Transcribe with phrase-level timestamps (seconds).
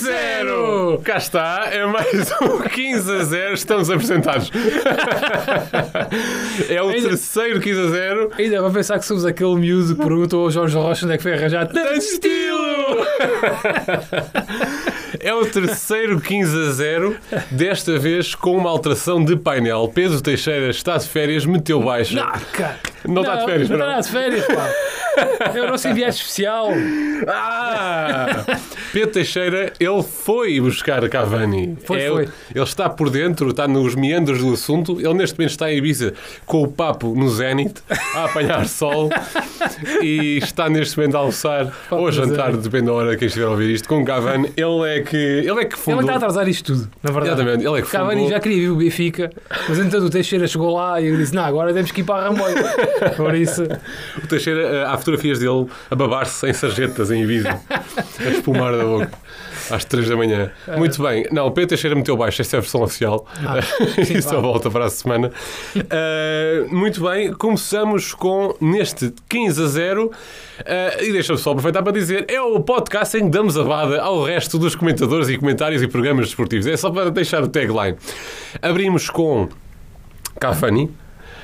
[0.00, 1.00] 0!
[1.04, 3.54] Cá está, é mais um 15 a 0.
[3.54, 4.50] Estamos apresentados.
[6.68, 8.30] É o Ainda- terceiro 15 a 0.
[8.38, 11.22] Ainda vai pensar que somos aquele miúdo que perguntou ao Jorge Rocha onde é que
[11.22, 12.70] foi arranjar tanto estilo!
[15.22, 17.16] É o terceiro 15 a 0,
[17.50, 19.90] desta vez com uma alteração de painel.
[19.94, 22.14] Pedro Teixeira está de férias, meteu baixa.
[22.14, 22.78] Não, cara.
[23.06, 23.76] Não está de férias, não.
[23.78, 23.98] não?
[23.98, 24.70] está de férias, pá.
[25.54, 26.68] É o nosso enviado especial.
[27.26, 28.44] Ah!
[28.92, 31.76] Pedro Teixeira, ele foi buscar Cavani.
[31.84, 32.28] Foi, É, foi.
[32.54, 35.00] Ele está por dentro, está nos meandros do assunto.
[35.00, 36.14] Ele neste momento está em Ibiza
[36.46, 37.82] com o papo no zénite,
[38.14, 39.10] a apanhar sol
[40.02, 43.46] e está neste momento a almoçar Papo ou a jantar, depende da hora que estiver
[43.46, 44.50] a ouvir isto, com Cavani.
[44.56, 46.00] Ele é que, ele é que Ele fundou.
[46.00, 47.40] está a atrasar isto tudo, na verdade.
[47.40, 48.30] Exatamente, ele é que O Cavani fundou.
[48.30, 49.30] já queria vir o Benfica,
[49.68, 52.24] mas então o Teixeira chegou lá e eu disse: Não, agora temos que ir para
[52.26, 52.54] a Ramboia.
[53.16, 53.64] Por isso,
[54.22, 58.84] O Teixeira, eh, há fotografias dele a babar-se em sarjetas em Ibiza, a espumar da
[58.84, 59.10] boca.
[59.70, 60.50] Às 3 da manhã.
[60.76, 61.26] Muito bem.
[61.30, 62.42] Não, o Pedro Teixeira meteu baixo.
[62.42, 63.24] Esta é a versão oficial.
[63.36, 63.60] Ah,
[64.04, 64.42] sim, só claro.
[64.42, 65.30] volta para a semana.
[65.76, 67.32] Uh, muito bem.
[67.34, 70.06] Começamos com neste 15 a 0.
[70.06, 74.00] Uh, e deixa-me só aproveitar para dizer: é o podcast em que damos a bada
[74.00, 76.66] ao resto dos comentadores e comentários e programas desportivos.
[76.66, 77.96] É só para deixar o tagline.
[78.60, 79.48] Abrimos com
[80.40, 80.90] Cafani.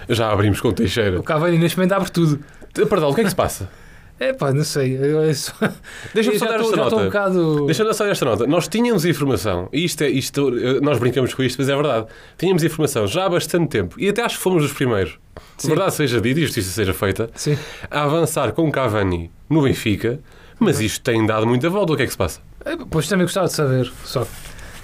[0.08, 1.18] Já abrimos com Teixeira.
[1.18, 2.40] o Cavani neste momento abre tudo.
[2.88, 3.68] Perdão, o que é que se passa?
[4.18, 4.96] É pá, não sei.
[4.96, 5.52] Eu, eu só-
[6.14, 6.96] Deixa-me eu só dar estou- esta nota.
[6.96, 7.66] um bocado.
[7.66, 8.46] Deixa-me dar só esta nota.
[8.46, 12.06] Nós tínhamos informação, e isto é, isto, nós brincamos com isto, mas é verdade.
[12.38, 15.18] Tínhamos informação já há bastante tempo, e até acho que fomos os primeiros.
[15.58, 15.68] Sim.
[15.68, 17.58] Verdade seja dita e justiça seja feita, Sim.
[17.90, 20.18] a avançar com Cavani no Benfica,
[20.58, 21.92] mas isto tem dado muita volta.
[21.92, 22.40] O que é que se passa?
[22.64, 23.92] É, Pois também gostava de saber.
[24.02, 24.26] Só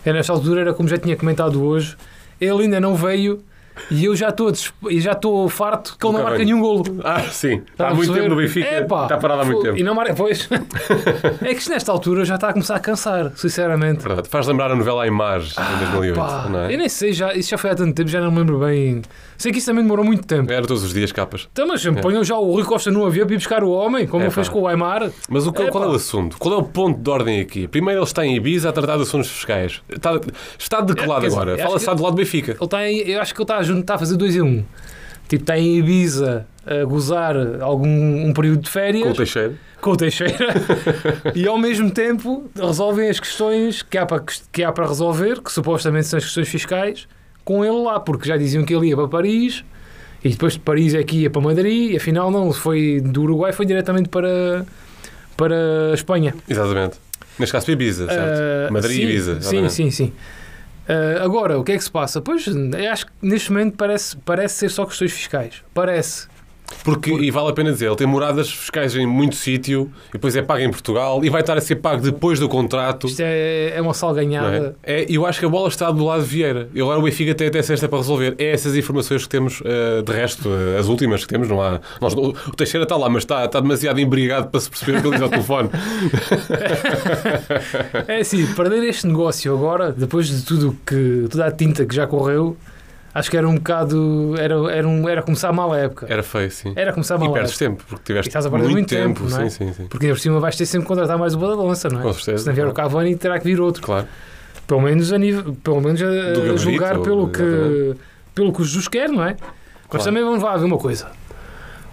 [0.02, 1.96] que é nesta altura, era como já tinha comentado hoje,
[2.38, 3.42] ele ainda não veio
[3.90, 4.52] e eu já estou
[4.90, 6.82] e já estou farto que ele não marca nenhum golo.
[7.04, 7.62] Ah, sim.
[7.70, 8.80] Está Há a muito tempo no Benfica.
[8.80, 9.78] Está parado há muito tempo.
[9.78, 10.48] E não marca, pois.
[11.42, 14.02] é que isto nesta altura já está a começar a cansar, sinceramente.
[14.02, 14.28] Verdade.
[14.28, 16.16] Faz lembrar a novela Imagens, em 2008.
[16.16, 16.74] Pá, não é?
[16.74, 19.02] Eu nem sei, já, isso já foi há tanto tempo, já não me lembro bem.
[19.36, 20.52] Sei que isso também demorou muito tempo.
[20.52, 21.48] Era todos os dias capas.
[21.52, 24.24] Então, mas ponham já o Rui Costa no avião para ir buscar o homem, como
[24.24, 25.10] É, fez com o Aymar.
[25.28, 26.36] Mas o, qual, qual é o assunto?
[26.38, 27.66] Qual é o ponto de ordem aqui?
[27.66, 29.82] Primeiro ele está em Ibiza a tratar de assuntos fiscais.
[29.88, 30.20] Está,
[30.58, 31.58] está de que É, lado agora?
[31.58, 32.52] Fala-se que- do lado do Benfica.
[32.52, 34.42] Ele está em, eu acho que ele está a, juntar, está a fazer dois em
[34.42, 34.64] um.
[35.28, 39.54] Tipo, está em Ibiza a gozar algum um período de férias Com o Teixeira.
[39.80, 40.54] com o Teixeira
[41.34, 44.22] e ao mesmo tempo resolvem as questões que há, para,
[44.52, 47.08] que há para resolver, que supostamente são as questões fiscais,
[47.44, 49.64] com ele lá, porque já diziam que ele ia para Paris
[50.22, 53.52] e depois de Paris é que ia para Madrid e afinal não, foi do Uruguai
[53.52, 54.64] foi diretamente para,
[55.36, 56.34] para a Espanha.
[56.48, 56.98] Exatamente.
[57.38, 58.40] Neste caso para Ibiza, certo?
[58.68, 59.40] Ah, Madrid sim, e Ibiza.
[59.40, 60.12] Sim, sim, sim.
[60.88, 62.20] Ah, agora, o que é que se passa?
[62.20, 62.46] Pois,
[62.90, 65.62] acho que neste momento parece, parece ser só questões fiscais.
[65.72, 66.31] Parece.
[66.84, 70.34] Porque, e vale a pena dizer, ele tem moradas fiscais em muito sítio e depois
[70.36, 73.06] é pago em Portugal e vai estar a ser pago depois do contrato.
[73.06, 74.76] Isto é, é uma salganhada.
[74.82, 75.02] é?
[75.02, 76.68] É, eu acho que a bola está do lado de Vieira.
[76.74, 78.34] E agora o Benfica tem até sexta para resolver.
[78.38, 81.48] É essas informações que temos, eh, de resto, eh, as últimas que temos.
[81.48, 84.68] Não há, nós- o o Teixeira está lá, mas está, está demasiado embrigado para se
[84.70, 85.68] perceber o que ele diz ao telefone.
[88.08, 92.06] É assim, perder este negócio agora, depois de tudo que toda a tinta que já
[92.06, 92.56] correu,
[93.14, 94.34] acho que era um bocado.
[94.38, 96.06] Era, era, um, era começar mal a época.
[96.08, 96.72] Era feio, sim.
[96.76, 98.88] Era começar E mal a perdes tempo, porque tiveste E estás a perder muito, muito
[98.88, 99.20] tempo.
[99.20, 99.48] tempo, não é?
[99.50, 99.86] sim, sim, sim.
[99.88, 102.02] Porque por cima vais ter sempre que contratar mais o Badalonça, não é?
[102.02, 102.90] Com certeza, Se não vier o claro.
[102.90, 103.82] Cavani, terá que vir outro.
[103.82, 104.06] Claro.
[104.66, 108.00] Pelo menos a, nível, pelo menos a, gabarito, julgar pelo que, exatamente.
[108.34, 109.36] pelo que o Jesus quer, não é?
[109.38, 110.04] Mas Claro.
[110.04, 111.08] também vamos lá ver uma coisa.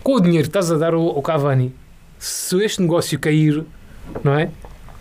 [0.04, 1.74] Com o dinheiro que estás a dar ao, ao Cavani,
[2.18, 3.64] se este negócio cair,
[4.24, 4.50] não é?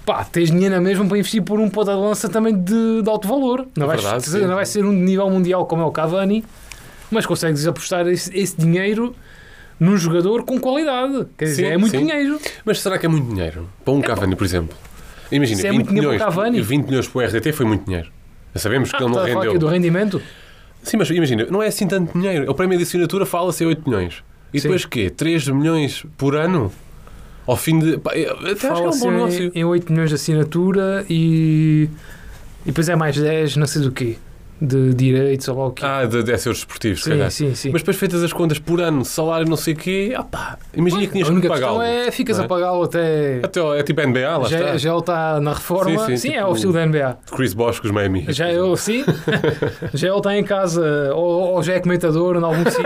[0.08, 3.08] Pá, tens dinheiro na mesma para investir por um ponta de lança também de, de
[3.10, 3.66] alto valor.
[3.76, 5.90] Não, É vais, verdade, sim, não vai ser um de nível mundial como é o
[5.92, 6.42] Cavani,
[7.10, 9.14] mas consegues apostar esse, esse dinheiro
[9.78, 11.26] num jogador com qualidade.
[11.36, 12.06] Quer dizer, Sim, é muito sim.
[12.06, 12.40] dinheiro.
[12.64, 13.68] Mas será que é muito dinheiro?
[13.84, 14.74] Para um Cavani, por exemplo.
[15.30, 16.62] Imagina, é 20 muito dinheiro milhões, para o Cavani.
[16.62, 18.08] 20 milhões para o RDT foi muito dinheiro.
[18.54, 19.50] Sabemos que Ah, ele não falar rendeu.
[19.50, 20.22] aqui do rendimento?
[20.82, 22.50] Sim, mas imagina, não é assim tanto dinheiro.
[22.50, 24.24] O prémio de assinatura fala-se em 8 milhões.
[24.54, 24.68] E Sim.
[24.68, 25.10] depois quê?
[25.10, 26.72] 3 milhões por ano?
[27.48, 27.96] Ao fim de.
[27.96, 29.52] Pá, até acho que é um bom negócio.
[29.54, 31.88] em, em 8 milhões de assinatura e,
[32.62, 34.18] e depois é mais 10, não sei do quê,
[34.60, 35.84] de direitos ou lá o quê.
[35.84, 37.30] Ah, de, de seus desportivos, se sim, calhar.
[37.30, 37.70] sim, sim.
[37.72, 41.02] Mas depois feitas as contas por ano, salário, não sei o quê, ah pá, imagina
[41.06, 41.82] que tinhas a que pagá-lo.
[41.82, 42.44] é ficas é?
[42.44, 43.40] a pagá-lo até.
[43.42, 44.76] Até é tipo NBA, lá já, está.
[44.76, 45.98] já ele está na reforma.
[46.06, 47.18] Sim, Sim, sim, é tipo- ao estilo da NBA.
[47.34, 48.26] Chris Bosch com os Miami.
[48.28, 49.04] Já ele, sim.
[49.94, 52.84] já ele está em casa, ou, ou já é comentador em algum sítio,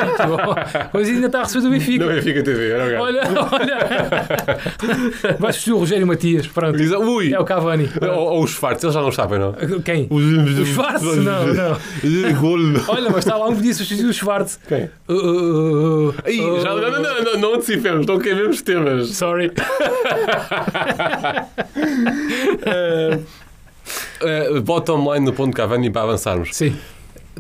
[0.93, 2.05] ou e ainda está a receber do Benfica.
[2.07, 3.03] Não Benfica TV, era o gajo.
[3.03, 3.23] Olha,
[3.53, 5.37] olha.
[5.39, 6.79] Vais vestir o Rogério Matias, pronto.
[6.79, 7.33] Ui!
[7.33, 7.89] É o Cavani.
[8.01, 9.53] Ou, ou os fartos, eles já não sabem, não?
[9.83, 10.07] Quem?
[10.11, 11.03] Os O Schwarz?
[11.03, 11.62] Não, não.
[12.41, 12.59] Gol.
[12.89, 14.59] Olha, mas está lá um que podia substituir o Schwartz.
[14.69, 14.91] Quem?
[15.09, 19.09] Uh, uh, uh, Aí, uh, já, não, não, não, não, não antecipemos, não queimemos temas.
[19.11, 19.53] Sorry.
[24.23, 26.51] Uh, bottom line no ponto de Cavani para avançarmos.
[26.53, 26.77] Sim.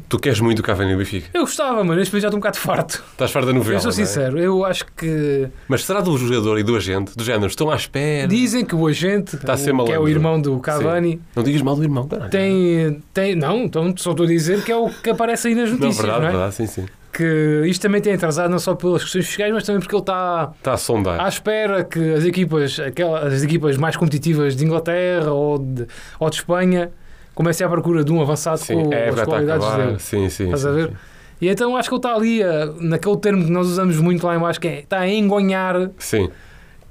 [0.09, 1.29] Tu queres muito o Cavani no Benfica.
[1.35, 1.95] Eu gostava, mano.
[1.99, 3.03] Neste momento já estou um bocado farto.
[3.13, 3.77] Estás farto da novela.
[3.77, 4.05] Eu sou não é?
[4.07, 4.39] sincero.
[4.39, 5.49] Eu acho que.
[5.69, 7.17] Mas será do jogador e do agente?
[7.17, 8.27] Do género, estão à espera.
[8.29, 11.43] Dizem que o agente, Está a ser o- que é o irmão do Cavani, Não
[11.43, 12.31] digas mal do irmão, caralho.
[12.31, 13.35] tem, tem.
[13.35, 15.99] Não, então só estou a dizer que é o que aparece aí nas Não, notícias.
[15.99, 16.31] verdade, não é?
[16.33, 16.87] verdade, sim, sim.
[17.13, 20.51] Que isto também tem atrasado não só pelas questões fiscais, mas também porque ele está
[20.57, 21.21] Está a sondar.
[21.21, 25.87] à espera que as equipas, aquelas, as equipas mais competitivas de Inglaterra ou de,
[26.19, 26.91] ou de Espanha
[27.35, 29.87] comecem à procura de um avançado sim, com a as qualidades acabar.
[29.87, 29.99] dele.
[29.99, 30.45] Sim, sim.
[30.45, 30.89] Estás sim, a ver?
[30.89, 30.95] sim.
[31.41, 34.37] E então acho que ele está ali, a- naquele termo que nós usamos muito lá
[34.37, 36.31] em baixo, que é está a engonhar, Sim,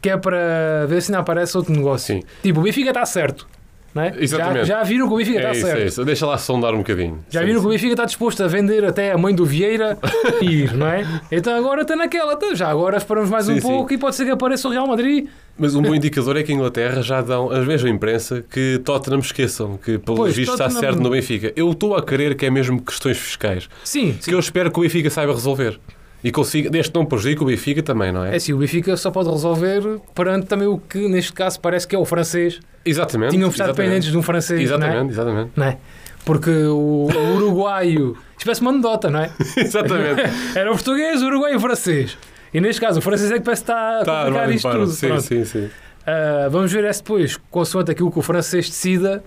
[0.01, 2.15] que é para ver se não aparece outro negócio.
[2.17, 2.23] sim.
[2.43, 3.47] Tipo, o Benfica está certo.
[3.93, 4.13] É?
[4.19, 4.65] Exatamente.
[4.67, 5.81] Já, já viram que o Benfica É está isso, certo.
[5.81, 6.05] é isso.
[6.05, 7.19] Deixa lá sondar um bocadinho.
[7.29, 7.75] Já Sim, viram que o sim.
[7.75, 9.97] Benfica está disposto a vender até a mãe do Vieira
[10.41, 11.05] e ir, não é?
[11.31, 12.33] Então agora está naquela.
[12.33, 13.61] Então já agora esperamos mais Sim, um sim.
[13.67, 15.27] pouco e pode ser que apareça o Real Madrid.
[15.57, 19.19] Mas um bom indicador é que a Inglaterra já dão, a mesma imprensa, que Tottenham
[19.19, 21.51] esqueçam, que pelo Pois, visto está Tottenham- certo no Benfica.
[21.55, 23.69] Eu estou a querer que é mesmo questões fiscais.
[23.83, 25.77] Sim, Que eu espero que o Benfica saiba resolver.
[26.23, 28.33] E consiga, deste não prejudica o Benfica também, não é?
[28.33, 31.95] É assim, o Benfica só pode resolver perante também o que neste caso parece que
[31.95, 32.59] é o francês.
[32.85, 33.31] Exatamente.
[33.31, 33.88] Tinham estado exatamente.
[33.89, 34.79] dependentes de um francês, não é?
[34.79, 35.51] Exatamente, exatamente.
[35.56, 35.77] Não é?
[36.23, 38.15] Porque o, o uruguaio.
[38.44, 39.31] Parece uma anedota, não é?
[39.57, 40.21] exatamente.
[40.57, 42.18] Era o português, o uruguaio e o francês.
[42.51, 44.71] E neste caso, o francês é que parece que está a Está complicar em isto
[44.71, 44.88] tudo.
[44.88, 45.21] Sim, Pronto.
[45.21, 45.69] sim, sim.
[46.06, 49.24] Ah, vamos ver esse depois, consoante aquilo que o francês decida,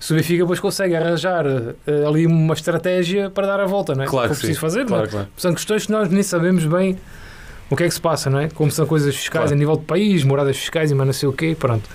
[0.00, 4.02] se o Benfica depois consegue arranjar ah, ali uma estratégia para dar a volta, não
[4.02, 4.06] é?
[4.06, 4.40] Claro que sim.
[4.40, 5.12] preciso fazer, Claro, não é?
[5.12, 5.28] claro.
[5.36, 6.96] São questões que nós nem sabemos bem
[7.70, 8.48] o que é que se passa, não é?
[8.48, 9.54] Como são coisas fiscais Claro.
[9.54, 11.88] a nível de país, moradas fiscais e mais não sei o quê, pronto.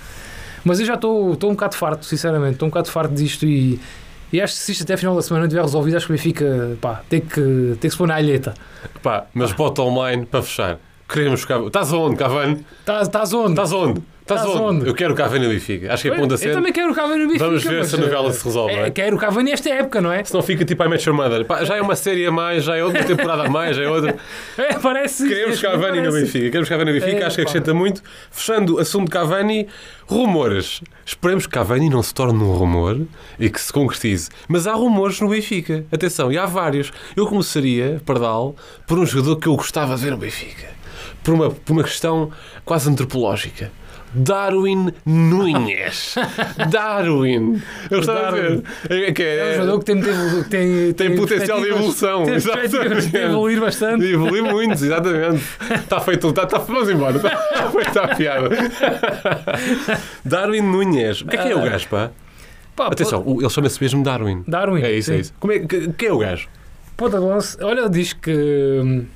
[0.64, 3.78] Mas eu já estou estou um bocado farto, sinceramente, estou um bocado farto disto e,
[4.32, 6.12] e acho que se isto até a final da semana não tiver resolvido, acho que
[6.12, 8.54] o Benfica, pá, tem que, tem que se pôr na alheta.
[9.02, 10.78] Pá, mas bottom line para fechar.
[11.08, 11.46] Queremos.
[11.66, 12.64] Estás onde, Cavani?
[12.80, 13.50] Estás estás onde?
[13.50, 14.02] Estás onde?
[14.26, 14.60] Estás onde?
[14.60, 14.88] onde?
[14.88, 15.94] Eu quero o Cavani no Benfica.
[15.94, 17.44] Acho que é ponto eu também quero o Cavani no Benfica.
[17.44, 18.90] Vamos ver mas, se a novela eh, se resolve, é, é?
[18.90, 20.24] Quero o Cavani nesta época, não é?
[20.24, 21.44] Se não fica tipo a Match Your Mother.
[21.44, 23.88] Pá, já é uma série a mais, já é outra temporada a mais, já é
[23.88, 24.16] outra.
[24.58, 25.28] É, parece.
[25.28, 26.20] Queremos Cavani no parece.
[26.20, 26.46] Benfica.
[26.46, 27.48] Queremos Cavani no Benfica, É, acho que pá.
[27.50, 28.02] acrescenta muito.
[28.30, 29.68] Fechando o assunto de Cavani,
[30.08, 30.80] rumores.
[31.04, 33.00] Esperemos que Cavani não se torne um rumor
[33.38, 34.28] e que se concretize.
[34.48, 35.84] Mas há rumores no Benfica.
[35.92, 36.92] Atenção, e há vários.
[37.14, 38.56] Eu começaria, Pardal,
[38.88, 40.66] por um jogador que eu gostava de ver no Benfica.
[41.22, 42.32] Por uma, por uma questão
[42.64, 43.70] quase antropológica.
[44.14, 46.14] Darwin Nunes.
[46.70, 47.60] Darwin.
[47.90, 48.62] Eu gostava de ver.
[48.88, 52.24] É, que É um é, jogador que tem, tem, tem, tem potencial de evolução.
[52.24, 54.04] Tem de evoluir bastante.
[54.04, 55.44] E evolui muito, exatamente.
[55.74, 57.16] Está feito, está, está, vamos embora.
[57.16, 58.48] Está feita a piada.
[60.24, 61.20] Darwin Nunes.
[61.20, 62.10] O que é que é o gajo, pá?
[62.74, 64.44] Pá, Atenção, o- ele chama-se mesmo Darwin.
[64.46, 64.82] Darwin.
[64.82, 65.16] É isso, sim.
[65.16, 65.34] é isso.
[65.40, 66.46] Como é, que, que é o gajo?
[66.96, 67.64] Ponta de.
[67.64, 69.06] Olha, diz que hum,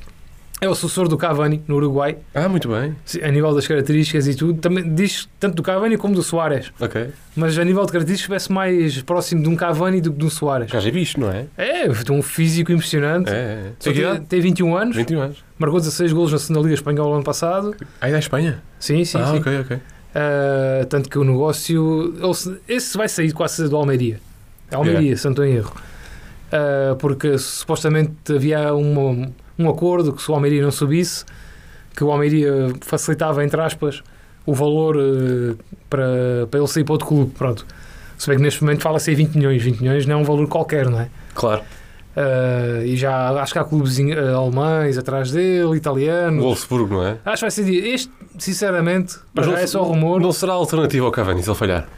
[0.61, 2.95] é o sucessor do Cavani no Uruguai, Ah, muito bem.
[3.23, 4.61] A nível das características e tudo.
[4.61, 6.71] Também diz tanto do Cavani como do Soares.
[6.79, 7.09] Ok.
[7.35, 10.31] Mas a nível de características parece mais próximo de um Cavani do que de um
[10.31, 10.71] Soares.
[10.71, 11.47] Já é visto, não é?
[11.57, 13.31] É, tem um físico impressionante.
[13.31, 13.63] É, é.
[13.79, 14.27] Só Tem que tem, idade?
[14.27, 15.45] tem 21 anos, 21 anos.
[15.59, 17.75] marcou 16 golos na segunda Liga Espanhola ano passado.
[18.01, 18.63] Ah, ainda é Espanha?
[18.79, 19.39] Sim, sim, ah, sim.
[19.39, 19.77] ok, ok.
[19.77, 22.15] Uh, tanto que o negócio.
[22.69, 24.21] esse vai sair quase do Almeria.
[24.73, 25.73] Almeria, se não estou em erro.
[26.53, 29.31] Uh, porque supostamente havia uma-
[29.61, 31.25] um acordo que se o Almeria não subisse,
[31.95, 34.03] que o Almeria facilitava, entre aspas,
[34.47, 35.57] o valor uh,
[35.89, 37.33] para, para ele sair para outro clube.
[37.37, 37.67] Pronto.
[38.17, 39.63] Se bem que neste momento fala-se em 20 milhões.
[39.63, 41.09] 20 milhões não é um valor qualquer, não é?
[41.35, 41.63] Claro.
[42.17, 46.43] Uh, e já acho que há clubes uh, alemães atrás dele, italianos.
[46.43, 47.19] Wolfsburgo, não é?
[47.25, 47.95] Acho que vai ser dia.
[47.95, 50.21] Este, sinceramente, Mas já não é só rumor.
[50.21, 51.89] Não será alternativa ao Cavani se ele falhar?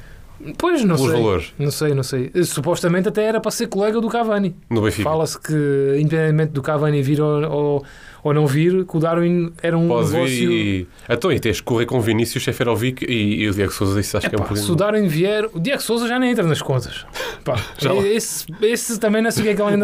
[0.58, 1.20] Pois, não Pelos sei.
[1.20, 2.30] valores Não sei, não sei.
[2.44, 4.54] Supostamente até era para ser colega do Cavani.
[4.68, 5.08] no Benfica.
[5.08, 5.54] Fala-se que,
[5.98, 7.84] independentemente do Cavani vir ou, ou,
[8.24, 10.34] ou não vir, que o Darwin era um Pode negócio...
[10.34, 10.88] vir e.
[11.08, 14.00] Então, e tens que correr com Vinícius, Seferovic e, e o Diego Souza.
[14.00, 14.66] Isso acho que é um Epá, pouquinho.
[14.66, 17.06] se o Darwin vier, o Diego Souza já nem entra nas contas.
[17.44, 17.54] Pá,
[18.06, 19.82] esse, esse também não sei o que é que ele.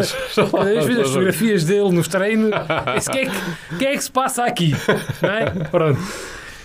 [0.51, 2.51] Cada vez vejo as fotografias dele nos treinos.
[2.97, 4.73] Esse, que, é que, que é que se passa aqui?
[5.21, 5.49] Não é?
[5.69, 5.99] Pronto.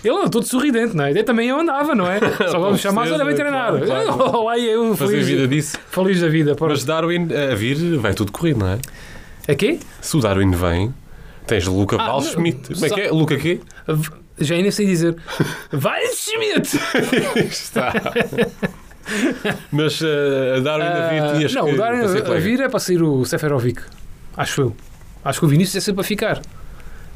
[0.07, 1.09] Ele anda todo sorridente, não é?
[1.09, 2.19] Ele também eu andava, não é?
[2.49, 3.79] Só vamos chamar, olha, bem treinado.
[3.85, 4.43] Claro, claro.
[4.43, 5.77] Lá eu, Fazer feliz, vida disso.
[5.89, 6.55] feliz da vida.
[6.55, 6.71] Pronto.
[6.71, 8.79] Mas Darwin a vir, vai tudo corrido, não é?
[9.51, 9.79] Aqui?
[10.01, 10.93] Se o Darwin vem,
[11.47, 12.69] tens Luca Ah, Waldschmidt.
[12.69, 13.11] não, Como é que é?
[13.11, 13.59] Luca quê?
[14.39, 15.15] Já ainda sei dizer.
[16.13, 16.77] Schmidt!
[17.49, 17.93] Está.
[19.71, 20.05] Mas uh,
[20.57, 23.23] a Darwin a vir, tinhas não, que o Darwin a vir é para sair o
[23.25, 23.81] Seferovic.
[24.35, 24.75] Acho eu.
[25.23, 26.41] Acho que o Vinícius é sempre para ficar.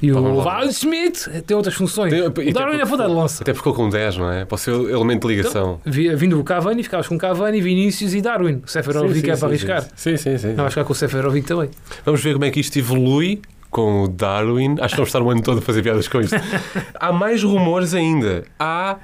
[0.01, 0.41] E o.
[0.41, 2.11] Val Schmidt tem outras funções.
[2.13, 3.43] Tem- o Darwin é ponta de lança.
[3.43, 4.45] Até ficou com 10, não é?
[4.45, 5.81] Pode ser elemento de ligação.
[5.85, 8.61] Vi- Vindo o Cavani, ficavas com Cavani, Vinícius e Darwin.
[8.65, 9.85] O Seferovic é para arriscar.
[9.95, 10.47] Sim, sim, sim.
[10.49, 11.69] Não, vai ficar com o Seferovic também.
[12.05, 14.77] Vamos ver como é que isto evolui com o Darwin.
[14.79, 16.35] Acho que vamos estar o ano todo a fazer piadas com isto.
[16.95, 18.45] Há mais rumores ainda.
[18.57, 18.97] Há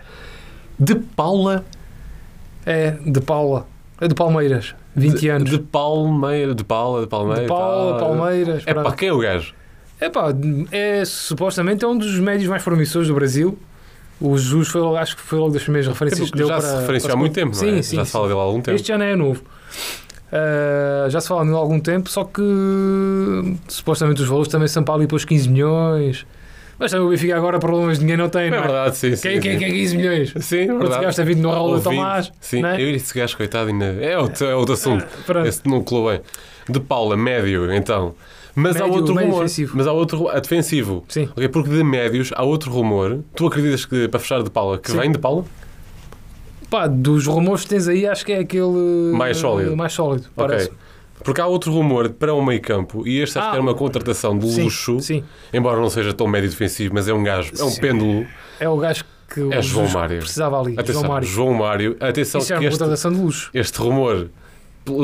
[0.80, 1.66] de Paula.
[2.66, 3.68] É, de Paula.
[4.02, 5.50] É do Palmeiras, 20 de, anos.
[5.50, 7.42] De Palmeira, de Paula, de Palmeira.
[7.44, 7.98] De Paula.
[8.00, 8.64] Palmeiras.
[8.66, 8.96] É pronto.
[8.96, 9.54] quem é o gajo?
[10.00, 10.28] É pá,
[10.72, 13.58] é, supostamente é um dos médios mais promissores do Brasil.
[14.20, 16.68] O Jesus foi, logo- acho que foi logo das primeiras referências que deu já para.
[16.68, 17.74] se referenciou para há muito tempo, não é?
[17.76, 17.96] Sim, sim.
[17.98, 18.76] já se fala dele há algum tempo.
[18.76, 19.42] Este já não é novo.
[20.32, 22.42] Ah, já se fala nele há algum tempo, só que
[23.68, 26.26] supostamente os valores também são para ali para os 15 milhões.
[26.78, 28.62] Mas também o Benfica agora problemas de dinheiro não tem, É não é?
[28.62, 29.22] verdade, sim, sim.
[29.30, 29.60] Quem, quem, sim.
[29.60, 30.34] quem é 15 milhões?
[30.42, 31.06] Sim, é verdade.
[31.06, 31.80] gasta vindo no Raul.
[31.82, 32.32] Tomás.
[32.42, 32.76] Sim, é?
[32.82, 33.86] eu e esse gajo, coitado, ainda...
[34.02, 35.06] é, outro, é outro assunto.
[35.26, 35.48] Pronto.
[35.48, 36.20] Esse não colou bem.
[36.68, 38.14] De Paula, médio, então.
[38.56, 39.44] Mas há Médio, outro médio rumor.
[39.44, 39.74] defensivo.
[39.76, 40.30] Mas há outro.
[40.30, 41.04] A defensivo.
[41.10, 41.30] Sim.
[41.32, 43.20] Ok, porque de médios há outro rumor.
[43.36, 44.98] Tu acreditas que, para fechar de Paula, que Sim.
[45.00, 45.44] vem de Paula?
[46.70, 49.76] Pá, dos rumores que tens aí, acho que é aquele Mais sólido.
[49.78, 50.72] Mais sólido, parece.
[51.24, 53.74] Porque há outro rumor para o meio campo e este acho Ah, que era uma
[53.74, 55.24] contratação de luxo, sim.
[55.54, 57.82] embora não seja tão médio defensivo, mas é um gajo, é um Sim.
[57.82, 58.26] pêndulo.
[58.60, 60.20] É o gajo que o É João Mário.
[60.20, 60.74] precisava ali.
[60.78, 61.28] Atenção, João Mário.
[61.28, 61.98] João Mário.
[62.00, 63.50] Atenção Isso é que uma este, contratação de luxo.
[63.54, 64.28] este rumor,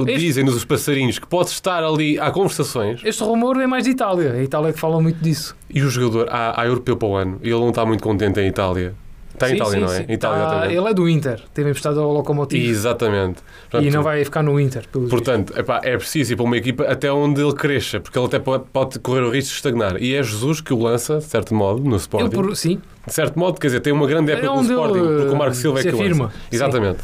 [0.06, 4.34] dizem-nos os passarinhos, que pode estar ali, há conversações, Este rumor é mais de Itália.
[4.34, 5.56] A Itália é que fala muito disso.
[5.70, 8.40] e o jogador, há, há europeu para o ano, e ele não está muito contente
[8.40, 8.94] em Itália.
[9.34, 9.98] Está em Sim, Itália, sim, não é?
[9.98, 10.06] sim.
[10.14, 11.42] Itália, Tá- ele é do Inter.
[11.52, 12.64] Teve emprestado ao Locomotivo.
[12.64, 13.40] Exatamente.
[13.40, 14.84] E Portanto, não vai ficar no Inter.
[15.10, 18.38] Portanto, epá, é preciso ir para uma equipa até onde ele cresça, porque ele até
[18.38, 20.00] pode, pode correr o risco de estagnar.
[20.00, 21.96] E é Jesus que o lança, de certo modo, no.
[21.96, 22.30] Sporting.
[22.30, 22.80] Por, sim.
[23.08, 25.38] De certo modo, quer dizer, tem uma grande época É no Sporting, ele, porque o
[25.38, 26.26] Marco Silva é que o afirma.
[26.26, 26.36] lança.
[26.52, 27.00] Exatamente.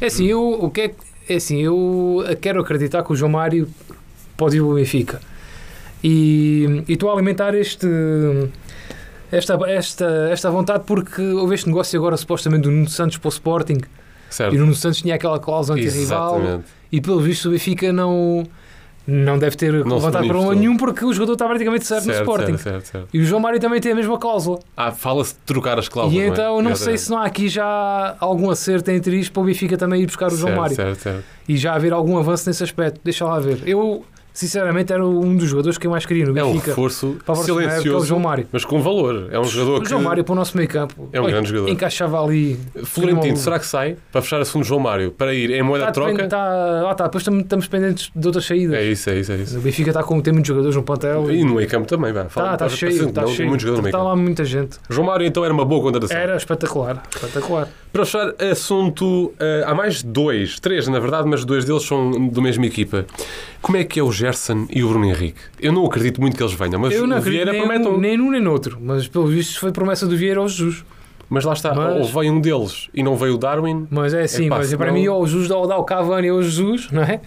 [0.00, 0.96] É assim, eu, o que é, que-
[1.32, 3.68] é assim, eu quero acreditar que o João Mário
[4.36, 5.20] pode ir ao Benfica.
[6.02, 7.86] E e estou a alimentar este,
[9.30, 13.30] esta, esta, esta vontade porque houve este negócio agora supostamente do Nuno Santos para o
[13.30, 13.78] Sporting
[14.28, 14.54] Certo.
[14.54, 18.46] e o Nuno Santos tinha aquela cláusula anti-rival e pelo visto o Benfica não,
[19.10, 20.54] não deve ter Não levantado para manifestou.
[20.54, 22.56] nenhum porque o jogador está praticamente certo, no Sporting.
[22.56, 23.08] certo, certo, certo.
[23.12, 24.60] E o João Mário também tem a mesma cláusula.
[24.76, 26.24] Ah, fala-se de trocar as cláusulas.
[26.24, 26.62] e então é?
[26.62, 30.02] não sei se não há aqui já algum acerto entre isto para o Benfica também
[30.02, 30.76] ir buscar o João certo, Mário.
[30.76, 31.24] Certo, certo.
[31.48, 33.00] E já haver algum avanço nesse aspecto.
[33.02, 33.60] Deixa lá ver.
[33.66, 36.70] Eu, sinceramente, era um dos jogadores que eu mais queria no É um Benfica.
[36.70, 38.46] reforço para silencioso, João Mário.
[38.52, 39.28] mas com valor.
[39.30, 39.88] É um jogador O que...
[39.90, 41.08] João Mário para o nosso meio campo.
[41.12, 41.68] É um grande jogador.
[41.70, 42.58] Encaixava ali.
[42.84, 45.10] Florentino, será que sai para fechar a segunda João Mário?
[45.10, 46.12] Para ir em moeda Tá, de troca?
[46.12, 47.04] depende- tá, lá está.
[47.04, 48.76] Depois tam- estamos pendentes de outras saídas.
[48.76, 49.58] É isso, é isso, é isso.
[49.58, 51.30] O Benfica está com tem muitos jogadores no plantel.
[51.30, 52.26] E no meio campo também, vai.
[52.26, 53.50] Está tá cheio, está não, Tem cheio.
[53.50, 54.78] no meio Está lá muita gente.
[54.88, 56.16] João Mário então era uma boa contratação.
[56.16, 57.02] Era espetacular.
[57.14, 57.68] Espetacular.
[57.92, 62.40] Para fechar assunto, eh, há mais dois, três na verdade, mas dois deles são do
[62.40, 63.04] mesma equipa.
[63.60, 65.40] Como é que é o Gerson e o Bruno Henrique?
[65.60, 67.98] Eu não acredito muito que eles venham, mas eu não o Vieira nem, promete um,
[67.98, 68.78] nem num nem no outro.
[68.80, 70.84] Mas pelo visto foi promessa do Vieira ao Jesus.
[71.28, 74.22] Mas lá está, Mas- ou vem um deles e não veio o Darwin, Mas é
[74.22, 76.42] assim, Epá, mas para senão- mim ou o Jesus dá, dá o Cavani ou o
[76.42, 77.20] Jesus, não é?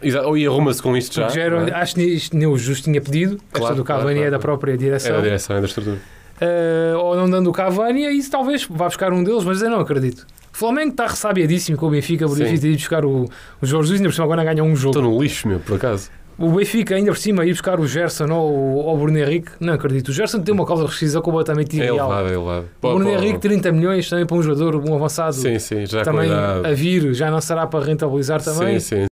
[0.00, 1.28] exa- ou e arruma-se com isto já.
[1.28, 1.72] Já era- não é?
[1.74, 3.36] Acho que isto nem o Jesus tinha pedido.
[3.50, 4.42] Claro, Esta do claro, Cavani claro, é da claro.
[4.42, 5.12] própria direção.
[5.12, 5.98] É da direção, é da estrutura.
[6.40, 9.68] Eh, ou não dando o Cavani, aí isso talvez vá buscar um deles, mas eu
[9.68, 10.24] não acredito.
[10.54, 12.44] O Flamengo está ressabiadíssimo com o Benfica, o Sim.
[12.44, 13.24] Benfica ir buscar o,
[13.60, 14.96] o Jorge Jesus, ainda por cima agora ganha um jogo.
[14.96, 16.10] Estou no lixo, meu, por acaso.
[16.38, 20.08] O Benfica ainda por cima ir buscar o Gerson ou, o Bruno Henrique, não acredito.
[20.08, 21.96] O Gerson tem uma causa de rescisão completamente É irreal.
[22.08, 22.66] elevado, é elevado.
[22.80, 26.02] o Bruno pô, Henrique, 30 milhões também para um jogador, um avançado, Sim, sim, já
[26.02, 28.78] também a vir, já não será para rentabilizar também.
[28.78, 29.06] Sim, sim.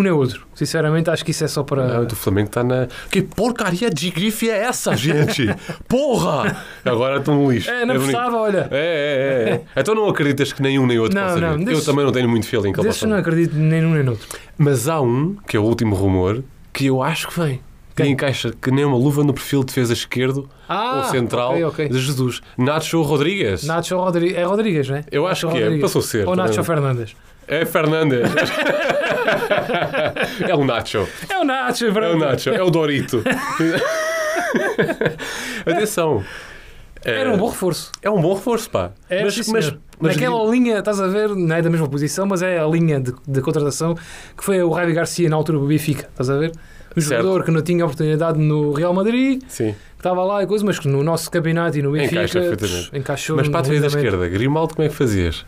[0.00, 0.46] Um nem outro.
[0.54, 1.98] Sinceramente, acho que isso é só para.
[1.98, 2.88] Ah, o Flamengo está na.
[3.10, 5.46] Que porcaria de grife é essa, gente?
[5.86, 6.56] Porra!
[6.84, 7.70] Agora estou no lixo.
[7.70, 8.68] É, não gostava, olha.
[8.70, 9.80] É, é, é.
[9.80, 11.72] Então não acreditas que nenhum nem outro Não, possa não, vir?
[11.72, 14.26] Eu também não tenho muito feeling que ele possa não acredito nem num nem outro.
[14.56, 16.42] Mas há um, que é o último rumor,
[16.72, 17.60] que eu acho que vem.
[17.94, 18.12] Que Quem?
[18.12, 21.88] encaixa que nem uma luva no perfil de defesa esquerdo Ah, ou central ok, ok.
[21.88, 22.40] de Jesus.
[22.56, 23.64] Nacho Rodrigues.
[23.64, 24.36] Nacho Rodrigues.
[24.38, 25.04] É Rodrigues, não é?
[25.10, 25.64] Eu acho Nacho que é.
[25.66, 25.82] Rodrigues.
[25.92, 26.26] Passou a ser.
[26.28, 26.64] Ou Nacho também.
[26.64, 27.16] Fernandes.
[27.48, 28.20] É Fernandes.
[30.48, 31.06] é o Nacho.
[31.28, 32.18] É o Nacho, É o.
[32.18, 32.50] Nacho.
[32.50, 33.22] É o Dorito.
[35.66, 36.24] Atenção.
[37.04, 37.90] É, Era um bom reforço.
[38.02, 38.90] É um bom reforço, pá.
[39.08, 42.26] É, mas, sim, mas, mas Naquela linha, estás a ver, não é da mesma posição,
[42.26, 43.94] mas é a linha de, de contratação
[44.36, 46.52] que foi o Javi Garcia na altura do Benfica, estás a ver?
[46.96, 47.22] Um Certo.
[47.22, 49.72] jogador que não tinha oportunidade no Real Madrid, Sim.
[49.72, 52.90] que estava lá e coisa, mas que no nosso campeonato e no Benfica Encaixa pff,
[52.98, 53.36] encaixou.
[53.36, 53.96] Mas para a lindamente.
[53.96, 55.44] esquerda, Grimaldo, como é que fazias?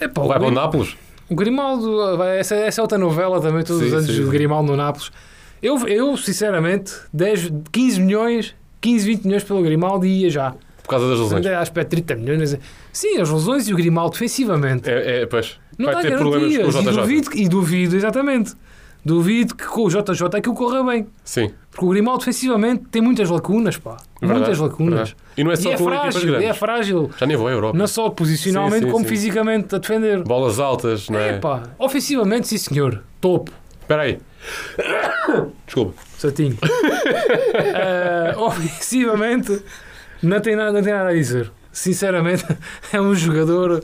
[0.00, 0.96] Epá, Vai o, para o Nápoles?
[1.30, 4.28] O Grimaldo, essa, essa é outra novela também, todos Sim, os anos sim.
[4.28, 5.10] Grimaldo no Nápoles.
[5.62, 10.54] Eu, eu, sinceramente, 10, 15 milhões, 15, 20 milhões pelo Grimaldo e ia já.
[10.82, 11.44] Por causa das lesões.
[11.44, 12.58] Acho que é 30 milhões.
[12.92, 14.88] Sim, as lesões e o Grimaldo defensivamente.
[14.88, 15.58] É, é, pois.
[15.76, 16.74] Não vai ter problemas com o garantias.
[16.74, 17.00] E JJ.
[17.00, 18.54] duvido, e duvido, exatamente.
[19.04, 21.06] Duvido que com o JJ aquilo corra bem.
[21.24, 21.50] Sim.
[21.78, 23.98] Porque o Grimaldo defensivamente tem muitas lacunas, pá.
[24.20, 24.94] Verdade, muitas lacunas.
[25.10, 25.16] verdade.
[25.36, 27.10] E não é só e é com equipas frágil, é frágil.
[27.16, 27.78] Já nem vou à Europa.
[27.78, 29.08] Não só posicionalmente, Sim, sim, como sim.
[29.10, 30.24] fisicamente a defender.
[30.24, 31.28] Bolas altas, não é?
[31.28, 31.62] É, pá.
[31.78, 33.04] Ofensivamente, sim senhor.
[33.20, 33.52] Topo.
[33.80, 34.18] Espera aí.
[35.66, 35.94] Desculpa.
[36.18, 36.58] Satinho.
[37.54, 39.62] Eh, ofensivamente,
[40.22, 41.50] não tem, nada, não tem nada a dizer.
[41.72, 42.44] Sinceramente,
[42.92, 43.82] é um jogador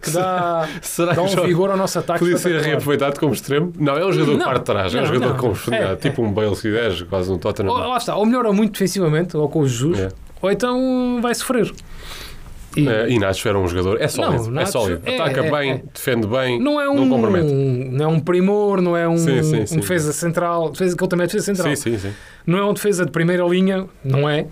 [0.00, 2.20] que dá, Será dá que um joga- vigor ao nosso ataque.
[2.20, 3.72] podia ser reaproveitado como extremo?
[3.78, 5.36] Não, é um jogador Não, parte de trás, é um não, jogador não.
[5.36, 7.72] com profundidade, É, tipo um Bale se quiseres, quase um Tottenham.
[7.72, 10.08] Ou, lá está, ou melhora muito defensivamente, ou com o Jesus, É.
[10.40, 11.72] ou então vai sofrer.
[12.76, 15.00] E É, e Nacho era um jogador, é sólido, Não, é sólido.
[15.06, 15.82] é- Ataca é- bem, é.
[15.94, 17.50] defende bem, não é um, não compromete.
[17.50, 19.76] não é um primor, não é um, Sim, sim, sim.
[19.76, 21.74] um defesa central, defesa, que ele também é defesa central.
[21.74, 22.12] Sim, sim, sim.
[22.46, 24.46] Não é um defesa de primeira linha, não é.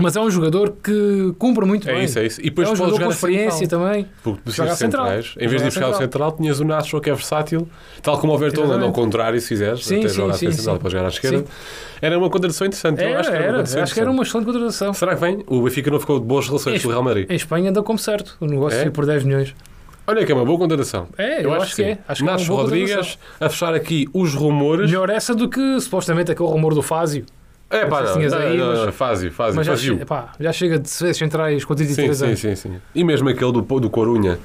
[0.00, 2.04] Mas é um jogador que cumpre muito É bem.
[2.04, 2.40] isso, é isso.
[2.40, 3.80] E É depois um pode jogador jogar com a experiência central.
[3.82, 4.06] também.
[4.22, 5.04] Porque Joga precisas a de central.
[5.06, 5.34] centrais.
[5.36, 6.32] Em vez de ir buscar o central.
[6.32, 7.68] tinhas o Nacho que é versátil,
[8.02, 10.80] tal como o Vertonghen, ao contrário, se fizeres, Sim, até sim, jogar sim, central sim.
[10.80, 11.38] para jogar à esquerda.
[11.38, 11.44] Sim.
[12.00, 13.02] Era uma contradição interessante.
[13.02, 13.52] Eu Era, acho que era, uma era.
[13.58, 14.94] contradição Acho que era uma excelente contratação.
[14.94, 15.44] Será que vem?
[15.46, 17.30] O Benfica não ficou de boas relações com o Real Madrid.
[17.30, 18.36] Em Espanha deu como certo.
[18.40, 18.82] O negócio É?
[18.82, 19.54] foi por 10 milhões.
[20.06, 21.06] Olha que é uma boa contratação.
[21.16, 21.82] É, eu, acho, que, sim.
[21.90, 21.98] é.
[22.08, 23.18] Acho que é uma Nacho boa Rodrigues contratação.
[23.40, 24.90] a fechar aqui os rumores.
[24.90, 27.24] Melhor essa do que supostamente aquele rumor do Fásio.
[27.72, 29.98] É pá, Não se não, não, aí, não, mas- não, fácil, fácil, Mas já, fazio.
[29.98, 30.04] che-
[30.44, 32.40] já chega de defesas centrais com Sim, 33 sim, anos.
[32.40, 32.72] sim, sim.
[32.94, 34.38] E mesmo aquele do, do Corunha.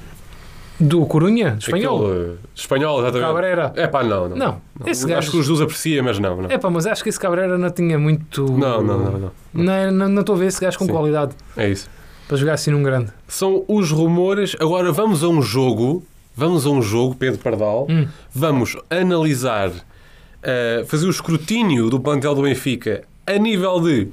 [0.80, 1.50] Do Corunha?
[1.52, 2.06] Do espanhol?
[2.06, 3.26] Aquele, uh, espanhol, exatamente.
[3.28, 3.72] Cabrera.
[3.74, 4.36] É pá, não, não.
[4.36, 6.42] Não, esse Acho gajo- que os Jesus aprecia, mas não.
[6.42, 8.44] Não, É pá, mas acho que esse Cabrera não tinha muito.
[8.44, 8.98] não, não.
[8.98, 9.30] não, não.
[9.52, 10.92] Não é- não não estou a ver esse gajo com Sim.
[10.92, 11.90] qualidade É isso.
[12.28, 13.10] para jogar assim num grande.
[13.26, 14.54] São os rumores.
[14.60, 16.04] Agora vamos a um jogo.
[16.36, 17.88] Vamos a um jogo, Pedro Pardal.
[17.90, 18.06] Hum.
[18.32, 24.08] Vamos analisar, uh, fazer o escrutínio do plantel do Benfica a nível de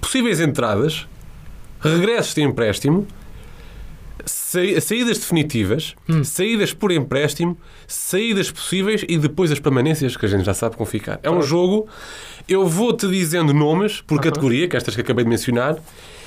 [0.00, 1.06] possíveis entradas,
[1.80, 3.06] regressos de empréstimo,
[4.24, 6.24] sa- saídas definitivas, Hum.
[6.24, 10.88] saídas por empréstimo, saídas possíveis e depois as permanências que a gente já sabe como
[10.88, 11.20] ficar.
[11.22, 11.86] É um jogo.
[12.48, 14.22] Eu vou-te dizendo nomes por Aham.
[14.24, 15.76] categoria, que estas que acabei de mencionar,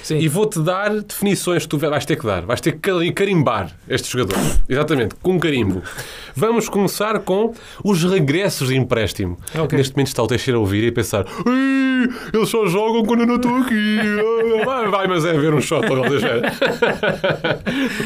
[0.03, 0.17] Sim.
[0.19, 2.41] e vou-te dar definições que tu vais ter que dar.
[2.41, 4.37] Vais ter que cari- carimbar este jogador.
[4.67, 5.81] Exatamente, com um carimbo.
[6.35, 7.53] Vamos começar com
[7.83, 9.37] os regressos de empréstimo.
[9.57, 9.77] Ok.
[9.77, 13.21] Neste momento está o Teixeira a ouvir e a pensar "Ih, eles só jogam quando
[13.21, 13.97] eu não estou aqui.
[13.99, 14.41] Ah,
[14.71, 16.41] Vai, vai, mas é ver um shot ao Teixeira.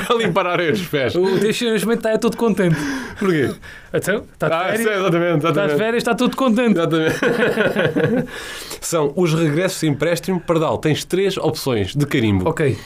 [0.07, 1.15] Vai limpar areias dos pés.
[1.15, 2.75] O Teixeira neste momento está todo contente.
[3.19, 3.51] Porquê?
[3.93, 5.35] Então, está de Ah, férias, sim, exatamente.
[5.37, 5.77] está de exatamente.
[5.77, 6.71] férias, está todo contente.
[6.79, 7.15] Exatamente.
[8.81, 10.39] São os regressos de empréstimo.
[10.39, 12.49] Pardal, tens três opções de carimbo.
[12.49, 12.77] Ok.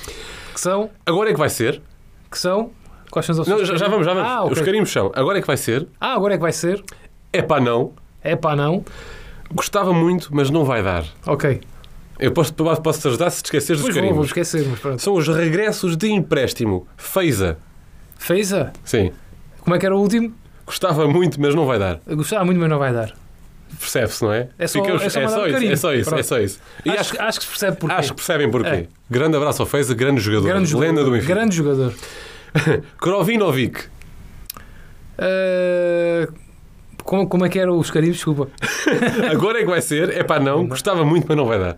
[0.53, 0.89] Que são?
[1.05, 1.81] Agora é que vai ser.
[2.29, 2.71] Que são?
[3.11, 3.59] Quais são as opções?
[3.59, 4.29] Não, já, já vamos, já vamos.
[4.29, 4.53] Ah, ok.
[4.53, 5.11] Os carimbos são.
[5.15, 5.87] Agora é que vai ser.
[5.99, 6.83] Ah, agora é que vai ser.
[7.33, 7.93] É pá, não.
[8.21, 8.83] É pá, não.
[9.51, 11.03] Gostava muito, mas não vai dar.
[11.25, 11.61] Ok.
[12.19, 14.27] Eu posso, posso te ajudar se te esqueceres dos Depois vou, vou carimbos.
[14.27, 15.01] esquecer, mas pronto.
[15.01, 16.85] São os regressos de empréstimo.
[16.97, 17.57] Feiza.
[18.17, 18.73] Feiza?
[18.83, 19.11] Sim.
[19.61, 20.33] Como é que era o último?
[20.65, 21.99] Gostava muito, mas não vai dar.
[22.07, 23.13] Gostava muito, mas não vai dar.
[23.79, 24.49] Percebe-se, não é?
[24.57, 25.55] É só- Ficamos- é só é mandar só isso.
[25.71, 26.15] É só isso.
[26.15, 26.59] É só isso.
[26.85, 27.95] E acho, acho, que- acho que se percebe porquê.
[27.95, 28.69] acho que percebem porquê.
[28.69, 28.87] É.
[29.09, 30.47] Grande abraço ao Feiza, grande jogador.
[30.47, 31.03] grande Lenda jogador.
[31.05, 31.33] do Benfica.
[31.33, 31.93] Grande jogador.
[32.99, 33.85] Krovinovic.
[35.17, 36.27] Eh,
[37.03, 38.17] como, como é que eram os carimbos?
[38.17, 38.49] Desculpa.
[39.31, 40.09] Agora é que vai ser.
[40.15, 40.67] É pá, não.
[40.67, 41.77] Gostava muito, mas não vai dar.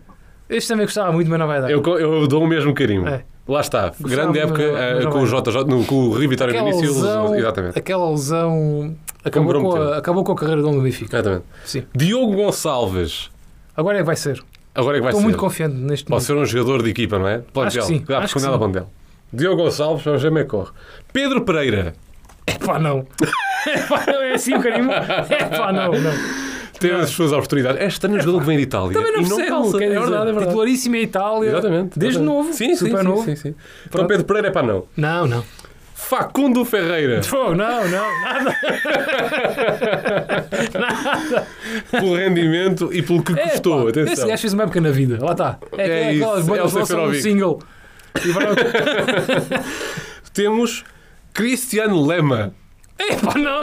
[0.49, 1.71] Este também gostava muito, mas não vai dar.
[1.71, 3.08] Eu, eu dou o mesmo carimbo.
[3.08, 3.23] É.
[3.47, 3.91] Lá está.
[3.99, 6.93] Grande época eh, mas com o JJ, no, com o Rio Vitória aquela início.
[6.93, 7.80] lesão, Exatamente.
[7.80, 11.17] aquela lesão acabou com, a, acabou com a carreira do Dono do Benfica.
[11.17, 11.45] Exatamente.
[11.65, 11.84] Sim.
[11.95, 13.30] Diogo Gonçalves.
[13.75, 14.41] Agora é que vai ser.
[14.73, 15.23] Agora é que vai Estou ser.
[15.25, 16.45] muito confiante neste Pode momento.
[16.47, 17.41] ser um jogador de equipa, não é?
[17.56, 18.47] Acho que sim, Dá acho que sim.
[18.58, 18.89] plantel.
[19.34, 20.71] Diogo Gonçalves, vamos ver é corre.
[21.12, 21.93] Pedro Pereira.
[22.47, 23.06] Epá, não.
[23.67, 24.91] Epá, não é assim o carimbo.
[24.93, 26.12] Epá, não, não.
[26.82, 27.80] Teve as suas oportunidades.
[27.82, 28.94] É estranho um jogador que vem de Itália.
[28.94, 29.48] Também não não percebo.
[29.50, 29.84] calça.
[29.84, 30.46] É verdade, é verdade.
[30.48, 31.50] Titularíssimo em Itália.
[31.50, 32.00] Exatamente.
[32.00, 32.38] Desde exatamente.
[32.38, 32.54] novo.
[32.54, 33.24] Sim, sim, super sim, novo.
[33.24, 33.56] sim, sim.
[33.88, 34.08] Então.
[34.08, 34.86] Pedro Pereira é para não.
[34.98, 35.44] Não, não.
[35.94, 37.22] Facundo Ferreira.
[37.32, 38.58] Não, não, nada.
[41.89, 43.84] pelo rendimento e pelo que É, custou.
[43.84, 44.13] pá, Atenção.
[44.13, 45.17] Esse gajo fez uma época na vida.
[45.24, 45.58] Lá está.
[45.78, 47.22] É, É é isso, aquelas é o Seferovic.
[47.22, 47.62] single.
[50.34, 50.84] Temos
[51.34, 52.54] Cristiano Lema.
[53.00, 53.62] Epá, não.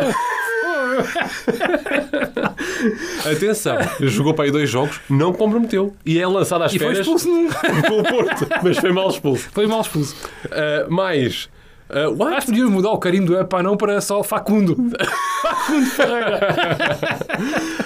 [3.31, 5.95] Atenção, jogou para aí dois jogos, não comprometeu.
[6.05, 7.29] E é lançado às E foi férias expulso.
[7.29, 9.49] num- com o Porto, mas foi mal expulso.
[9.53, 10.17] Foi mal expulso.
[10.47, 11.49] Uh, mais.
[11.91, 12.23] Uh?
[12.25, 14.77] Acho que podíamos mudar o carimbo do Epá não para só Facundo.
[15.43, 16.41] Facundo Ferreira.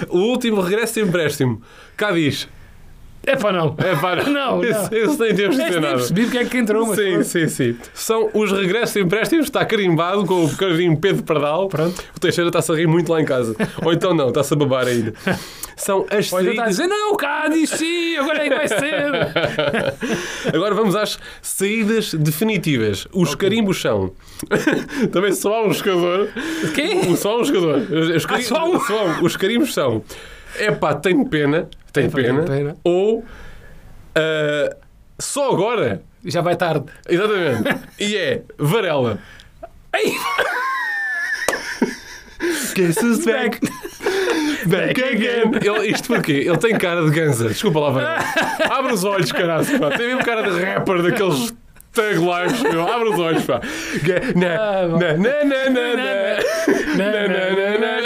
[0.09, 1.61] O último regresso de empréstimo.
[1.97, 2.47] Cá diz.
[3.25, 3.75] Epá, não.
[3.77, 4.23] É para.
[4.29, 5.95] Não, esse nem temos de dizer nada.
[5.95, 7.23] percebi porque é que entrou, mas Sim, pronto.
[7.23, 7.77] sim, sim.
[7.93, 11.69] São os regressos de empréstimos, está carimbado com o carinho Pedro Pardal.
[11.69, 12.03] Pronto.
[12.15, 13.55] O Teixeira está-se a rir muito lá em casa.
[13.81, 15.13] Ou então não, está-se a babar ainda.
[15.77, 16.69] São as Ou então está a saídas.
[16.75, 19.11] dizer, não, Cádiz, sim, agora é que vai ser.
[20.53, 23.07] Agora vamos às saídas definitivas.
[23.13, 24.11] Os carimbos são.
[25.11, 26.29] Também só há um jogador.
[26.75, 27.15] Quem?
[27.15, 27.77] Só há um jogador.
[28.15, 28.79] Os, Ah, cari- só um?
[28.81, 29.23] só um.
[29.23, 30.03] Os carimbos são.
[30.59, 31.67] Epá, tenho pena.
[31.95, 32.43] Epá, pena.
[32.43, 32.77] pena.
[32.83, 33.23] Ou.
[34.15, 34.75] ah,
[35.19, 36.01] só agora.
[36.25, 36.85] Já vai tarde.
[37.09, 37.63] Exatamente.
[37.99, 39.19] E é Varela.
[39.93, 40.13] Ei,
[42.75, 43.59] Guess who's back?
[44.65, 45.51] Back again.
[45.61, 46.43] Ele, isto porquê?
[46.47, 47.49] Ele tem cara de ganza.
[47.49, 48.19] Desculpa lá, Varela.
[48.71, 49.65] Abre os olhos, caralho.
[49.79, 49.91] pá.
[49.91, 51.53] Tem mesmo cara de rapper daqueles
[51.93, 52.87] Tag lives, meu.
[52.91, 53.61] Abre os olhos, pá.
[54.35, 56.13] Na, Ah, na, na, na, na, na.
[56.95, 58.02] Não, Na, na, na, na, na.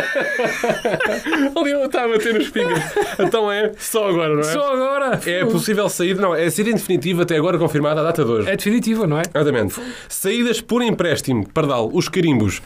[1.56, 2.82] Ali ele está a bater nos fingers.
[3.18, 4.44] Então é só agora, não é?
[4.44, 5.20] Só agora.
[5.26, 8.48] É possível sair, não, é saída em definitiva até agora confirmada a data de hoje.
[8.48, 9.22] É definitiva, não é?
[9.34, 9.80] Exatamente.
[10.08, 12.62] Saídas por empréstimo, pardal, os carimbos,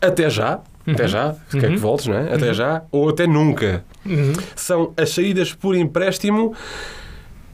[0.00, 2.34] até já, até já, se quer que voltes, não é?
[2.34, 3.84] Até já, ou até nunca.
[4.04, 4.32] Uhum.
[4.54, 6.54] São as saídas por empréstimo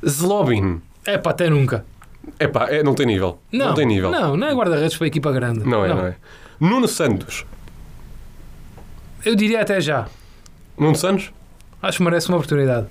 [0.06, 0.80] Zlobin.
[1.06, 1.84] É pá, até nunca.
[2.38, 3.38] Epá, é, não tem nível.
[3.50, 4.10] Não, tem nível.
[4.10, 5.66] Não, não é guarda-redes para a equipa grande.
[5.68, 6.06] Não é, não.
[6.06, 6.16] é.
[6.60, 7.44] Nuno Santos.
[9.24, 10.06] Eu diria até já.
[10.78, 11.32] Nuno Santos?
[11.82, 12.87] Acho que merece uma oportunidade.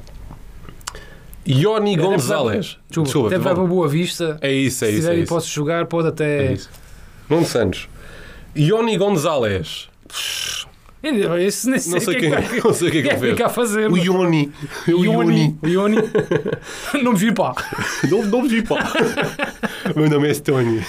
[1.47, 2.77] Ioni Deve- Gonzalez.
[2.89, 3.69] Desculpa, até vai para volta.
[3.69, 4.37] Boa Vista.
[4.41, 5.09] É isso, é Se isso.
[5.09, 6.53] tiver É posso jogar, pode até.
[6.53, 6.57] É.
[7.29, 7.87] Nuno Santos.
[8.55, 9.89] Ioni Gonzalez.
[11.39, 12.97] Esse nem sei Não sei o quem que é é, que não sei o que
[12.99, 13.89] é que ficar a fazer.
[13.89, 14.51] O Ioni.
[14.87, 15.57] O Ioni.
[15.63, 15.97] O Ioni.
[17.01, 17.55] Não me vi pá.
[18.07, 18.75] Não, não vi, pá.
[19.95, 20.79] Meu nome é Tony.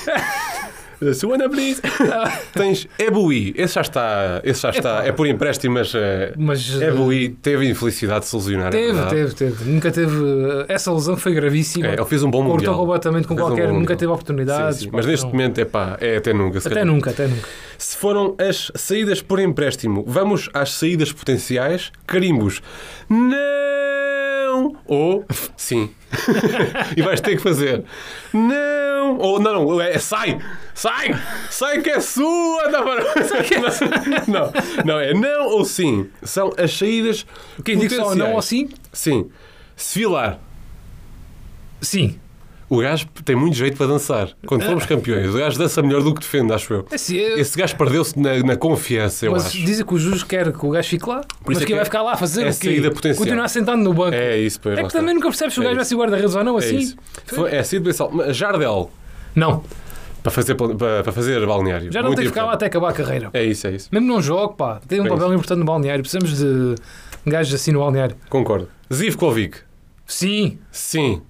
[1.15, 1.81] Suana, please.
[2.55, 3.53] Tens Ebui.
[3.57, 4.41] Esse já está.
[4.45, 4.99] Esse já está.
[5.01, 5.07] Epá.
[5.09, 5.93] É por empréstimo, mas.
[5.95, 8.69] eh, Mas eh, Ebui teve infelicidade de se lesionar.
[8.69, 9.71] é teve, teve, teve.
[9.71, 10.17] Nunca teve.
[10.17, 11.87] eh, Essa lesão foi gravíssima.
[11.89, 12.77] É, ele fez um bom Cortou mundial.
[12.77, 13.69] completamente com Fez um qualquer.
[13.69, 14.79] bom nunca teve oportunidades.
[14.79, 14.91] Sim, sim.
[14.93, 15.33] Mas neste não.
[15.33, 16.59] momento é pá, é até nunca.
[16.59, 16.85] Até calhar.
[16.87, 17.49] nunca, até nunca.
[17.79, 21.91] Se foram as saídas por empréstimo, vamos às saídas potenciais.
[22.07, 22.63] Carimbos.
[23.09, 24.77] Não!
[24.87, 25.25] Ou
[25.57, 25.91] sim.
[26.97, 27.85] e vais ter que fazer.
[28.33, 29.19] Não!
[29.19, 30.39] Ou não, não, é sai!
[30.75, 31.19] Sai!
[31.51, 32.69] Sai que é sua!
[32.71, 32.85] Não,
[34.29, 34.53] não,
[34.85, 36.09] não, é não ou sim.
[36.23, 37.27] São as saídas.
[37.65, 38.69] Quem diz só não ou sim?
[38.93, 39.31] Sim.
[39.77, 40.39] Se filar.
[41.81, 42.21] Sim.
[42.75, 44.31] O gajo tem muito jeito para dançar.
[44.47, 46.87] Quando formos campeões, o gajo dança melhor do que defende, acho eu.
[46.91, 49.59] É assim, eu- Esse gajo perdeu-se na, na confiança, eu mas acho.
[49.59, 51.21] dizem que o Jus quer que o gajo fique lá.
[51.45, 52.53] mas isso é que vai é- ficar lá a fazer é o quê?
[52.55, 52.91] saída.
[53.15, 54.15] Continuar sentado no banco.
[54.15, 56.35] É isso, pois É que também nunca percebes se o É gajo vai ser guarda-redes
[56.35, 56.79] ou não, É assim.
[56.79, 56.97] isso.
[57.27, 58.11] Foi, é sido pensal.
[58.11, 58.91] Mas Jardel,
[59.35, 59.63] Não.
[60.23, 61.93] para fazer, para, para fazer balneário.
[61.93, 63.29] Já não Muito tem que ficar lá até acabar a carreira.
[63.35, 63.91] É isso, é isso.
[63.93, 65.35] Mesmo num jogo, pá, tem um É papel isso.
[65.35, 66.03] importante no balneário.
[66.03, 66.75] Precisamos de
[67.27, 68.17] gajos assim no balneário.
[68.31, 68.67] Concordo.
[68.91, 69.59] Zivkovic,
[70.07, 70.59] Sim.
[70.71, 71.21] sim.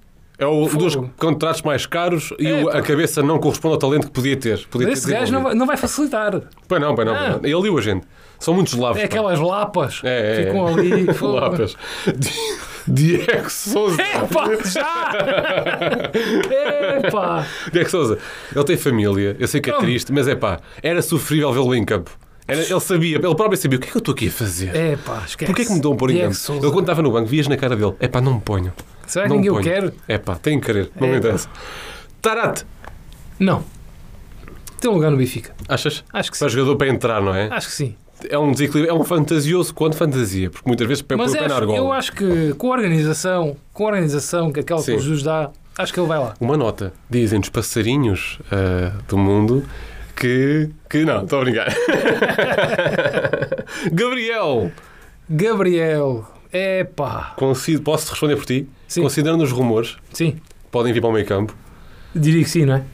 [0.43, 0.85] É o Fogo.
[0.85, 4.67] dos contratos mais caros e É, a cabeça não corresponde ao talento que podia ter.
[4.67, 6.41] Podia Mas ter esse gajo não vai, não vai facilitar.
[6.67, 7.15] Pois não, pois não.
[7.15, 7.41] Ah.
[7.43, 8.07] Ele e o agente.
[8.41, 8.99] São muitos lavos.
[8.99, 9.07] É pá.
[9.07, 10.73] aquelas lapas É, é, ficam é.
[10.73, 11.07] ali.
[11.23, 11.77] Lapas.
[12.89, 14.03] Diego Souza.
[14.03, 15.13] É pá, já!
[16.51, 17.47] É pá!
[17.73, 18.19] Diego Souza,
[18.55, 21.85] ele tem família, eu sei que é triste, mas é pá, era sofrível vê-lo em
[21.85, 22.11] campo.
[22.49, 24.75] Era- ele sabia, ele próprio sabia o que é que eu estou aqui a fazer.
[24.75, 25.47] É pá, esquece.
[25.47, 26.37] Porquê é que me dão por em campo?
[26.51, 28.73] Ele quando estava no banco, vias na cara dele, é pá, não me ponho.
[29.13, 29.65] Será que não ninguém o ponho.
[29.65, 29.93] quer?
[30.09, 31.19] É pá, tem que querer, não É, me pá.
[31.19, 31.49] interessa.
[32.23, 32.63] Tarat,
[33.39, 33.63] Não.
[34.81, 35.53] Tem um lugar no Benfica.
[35.69, 36.03] achas?
[36.13, 36.55] Acho que Para sim.
[36.57, 37.49] jogador para entrar, não é?
[37.53, 37.95] Acho que sim.
[38.31, 41.41] É um desequilíbrio, é um fantasioso quanto fantasia, porque muitas vezes põe Mas o pé
[41.41, 41.97] na acho- eu argola.
[41.97, 45.93] acho que com a organização, com a organização que aquela que o Jesus dá, acho
[45.93, 46.35] que ele vai lá.
[46.41, 49.65] Uma nota, dizem os passarinhos ah, do mundo
[50.17, 50.69] que.
[50.89, 51.67] que não, estou a brincar.
[53.93, 54.71] Gabriel,
[55.29, 57.35] Gabriel, é pá.
[57.83, 58.69] posso responder por ti?
[58.87, 59.03] Sim.
[59.03, 60.37] Considerando os rumores, Sim,
[60.71, 61.57] podem vir para o meio campo.
[62.15, 62.85] diria que sim, não é?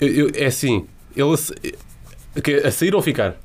[0.00, 1.34] Eu- eu- é assim, ele
[2.36, 3.36] a, que- a sair ou ficar?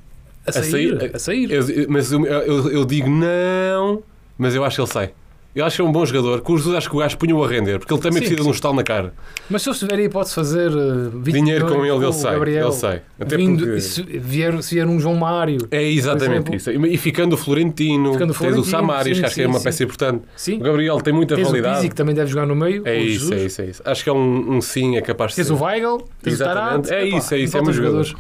[0.46, 0.72] A sair.
[1.00, 1.52] sair- A sair.
[1.52, 4.04] Eu- mas eu- eu digo não,
[4.38, 5.12] mas eu acho que ele sai.
[5.56, 6.42] Eu acho que é um bom jogador.
[6.42, 8.42] Com os Jesus acho que o gajo punha-o a render, porque ele também Sim, precisa
[8.42, 9.14] de um estalo na cara.
[9.48, 12.34] Mas se eu estiver aí, pode fazer uh, 20 Dinheiro com ele, ele o sai.
[12.34, 13.02] Gabriel, Ele sai.
[13.20, 16.72] Até vindo- porque- se, vier, se vier um João Mário, É exatamente isso.
[16.72, 19.60] E ficando o Florentino, Ficando o tens o Samaris, sim, que acho que é uma
[19.60, 19.64] sim.
[19.66, 20.24] peça importante.
[20.36, 20.56] sim.
[20.58, 21.76] O Gabriel tem muita Tens o validade.
[21.76, 22.82] Pizzi, que também deve jogar no meio.
[22.88, 23.32] É o isso, Jesus.
[23.32, 23.82] é isso, é isso.
[23.86, 25.54] Acho que é um, um sim, é capaz de Tens ser.
[25.54, 26.88] o Weigl, tens Exatamente.
[26.88, 26.92] o Tarat.
[26.92, 28.16] É Epá, isso, é isso, é muito jogadores.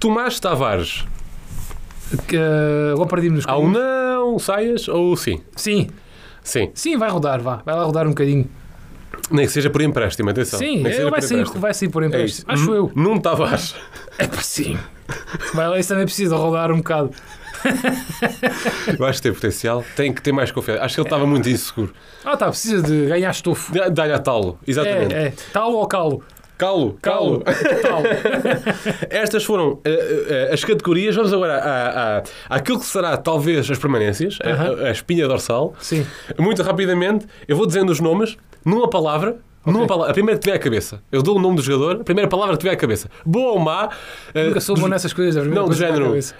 [0.00, 1.04] Tomás Tavares.
[2.26, 5.40] Que, uh, agora perdi-me nos Há um não, saias ou sim?
[5.56, 5.88] Sim,
[6.44, 6.70] Sim.
[6.74, 7.60] sim, vai rodar, vá.
[7.66, 8.48] Vai lá rodar um bocadinho.
[9.30, 10.58] Nem que seja por empréstimo, atenção.
[10.58, 12.52] Sim, Nem vai sair, vai sair por É empréstimo.
[12.52, 12.62] isso.
[12.64, 12.92] Acho eu.
[12.94, 13.74] Num Tavares.
[14.18, 14.78] É para sim.
[15.54, 17.10] Vai lá, isso também precisa rodar um bocado.
[18.98, 19.84] Eu acho que tem potencial.
[19.96, 20.82] Tem que ter mais confiança.
[20.84, 21.92] Acho que ele estava muito inseguro.
[22.24, 23.72] Ah, tá, precisa de ganhar estofo.
[23.72, 24.58] Dá- Dá-lhe a talo.
[24.66, 25.14] Exatamente.
[25.14, 25.32] É, é.
[25.52, 26.22] Talo ou calo?
[26.64, 27.40] Calo, calo.
[27.82, 28.04] Talo.
[29.10, 31.14] Estas foram eh, eh, as categorias.
[31.14, 34.84] Vamos agora à, à, àquilo que será talvez as permanências, a- Aham.
[34.84, 35.74] a, a espinha dorsal.
[35.80, 36.06] Sim.
[36.38, 39.36] Muito rapidamente, eu vou dizendo os nomes numa palavra.
[39.66, 41.00] Numa palavra, a primeira que tiver à cabeça.
[41.10, 43.08] Eu dou o nome do jogador, a primeira palavra que tiver à cabeça.
[43.24, 43.88] Boa ou má.
[44.34, 45.42] Nunca sou do- bom nessas coisas.
[45.42, 46.14] a Não, do género.
[46.20, 46.34] se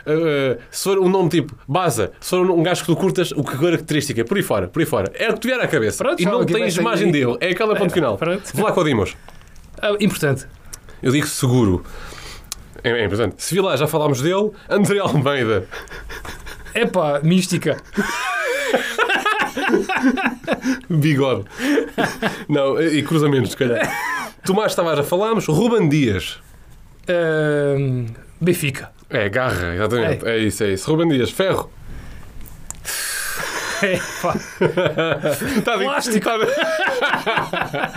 [0.84, 4.22] for um nome tipo Baza, se for um gajo que tu curtas, o que característica,
[4.26, 5.10] por aí fora, por aí fora.
[5.14, 6.04] É o que tiver à cabeça.
[6.04, 7.38] Pronto, e não tens imagem dele.
[7.40, 8.18] É aquela ponto final.
[8.18, 8.42] pronto.
[8.52, 9.16] Vou lá com o Dimos.
[9.85, 10.47] Ah, importante.
[11.03, 11.85] Eu digo seguro.
[12.83, 13.35] É, é importante.
[13.42, 14.51] Se lá, já falámos dele.
[14.66, 15.68] André Almeida.
[16.75, 17.77] Epá, mística.
[20.88, 21.44] Bigode.
[22.49, 23.87] Não, e cruzamentos, se calhar.
[24.42, 25.47] Tomás Tavares, já falámos.
[25.49, 26.38] Ruben Dias.
[27.07, 28.07] Ahm,
[28.40, 28.90] Benfica.
[29.11, 30.27] É, garra, exatamente.
[30.27, 30.38] É.
[30.38, 30.90] isso, é isso.
[30.90, 31.70] Ruben Dias, ferro.
[33.85, 34.35] É, pá.
[35.64, 36.25] Tá Plástico.
[36.27, 36.38] tá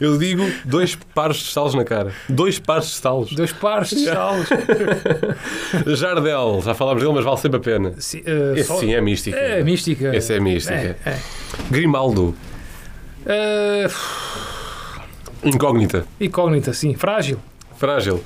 [0.00, 2.12] Eu digo dois pares de estalos na cara.
[2.28, 3.32] Dois pares de estalos.
[3.32, 4.48] Dois pares de salos.
[5.98, 7.94] Jardel, já falámos dele, mas vale sempre a pena.
[7.98, 9.36] Sim, ah, Esse só- sim é mística.
[9.36, 10.16] É mística.
[10.16, 10.74] Esse é mística.
[10.74, 11.18] É, é.
[11.70, 12.34] Grimaldo,
[13.26, 13.88] Ah,
[15.44, 16.04] incógnita.
[16.20, 16.94] incógnita, sim.
[16.94, 17.38] Frágil.
[17.82, 18.22] Frágil.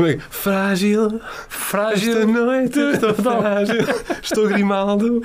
[0.00, 1.20] É Frágil.
[1.48, 2.18] Frágil.
[2.18, 3.86] Esta noite estou frágil.
[4.20, 5.22] Estou Grimaldo.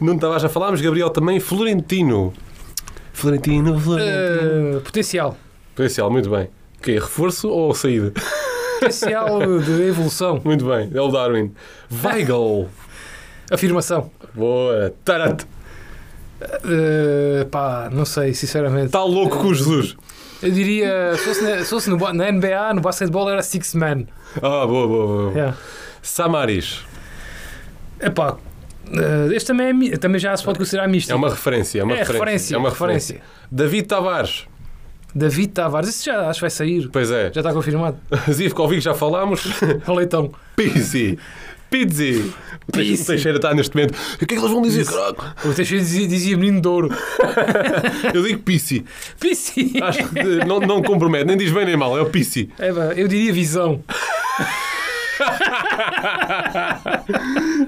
[0.00, 0.80] Não estava já falámos.
[0.80, 1.38] Gabriel também.
[1.38, 2.32] Florentino.
[3.12, 4.78] Florentino, Florentino.
[4.78, 5.36] Ah, potencial.
[5.74, 6.48] Potencial, muito bem.
[6.80, 8.10] Que Reforço ou saída?
[8.80, 10.40] Potencial de evolução.
[10.42, 10.90] Muito bem.
[10.94, 11.52] É o Darwin.
[12.02, 12.70] Weigl.
[13.50, 14.10] Afirmação.
[14.32, 14.94] Boa.
[15.04, 15.44] Tarat.
[16.40, 18.86] Ah, pá, não sei, sinceramente.
[18.86, 19.94] Está louco com o Jesus.
[20.44, 24.04] Eu diria, se fosse, na, se fosse no, na NBA, no basquetebol era six man.
[24.36, 25.32] Ah, boa, boa, boa.
[25.32, 25.56] Yeah.
[26.02, 26.84] Samaris.
[28.00, 28.36] Epá,
[28.92, 31.10] ah, este também, é, também já se pode considerar misto.
[31.10, 31.80] É uma referência.
[31.80, 32.18] É uma É referência.
[32.24, 33.20] referência, É uma referência.
[33.50, 34.46] David Tavares.
[35.14, 36.88] David Tavares, isso já acho que vai sair.
[36.92, 37.32] Pois é.
[37.32, 37.96] Já está confirmado.
[38.30, 39.44] Zivkovic já falámos.
[39.88, 40.32] Leitão.
[40.56, 41.18] Pizzi.
[41.70, 42.32] Pizzi.
[42.68, 43.02] O Teix- Pizzi.
[43.02, 43.94] o Teixeira está neste momento.
[44.14, 45.16] O que é que eles vão dizer, caralho?
[45.44, 46.88] O Teixeira dizia, dizia menino de ouro.
[48.14, 48.84] Eu digo Pissi.
[49.18, 49.74] Pisci.
[49.82, 52.48] Acho que não, não compromete, nem diz bem nem mal, é o Pissi.
[52.58, 53.82] É, eu diria visão.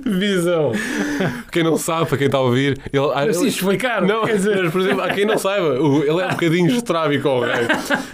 [0.04, 0.72] Visão.
[1.52, 3.10] Quem não sabe, para quem está a ouvir, ele.
[3.14, 4.02] ah, ele- explicar.
[4.02, 7.28] não, quer dizer, mas, por exemplo, há quem não saiba, ele é um bocadinho estrábico
[7.28, 7.66] ao rei.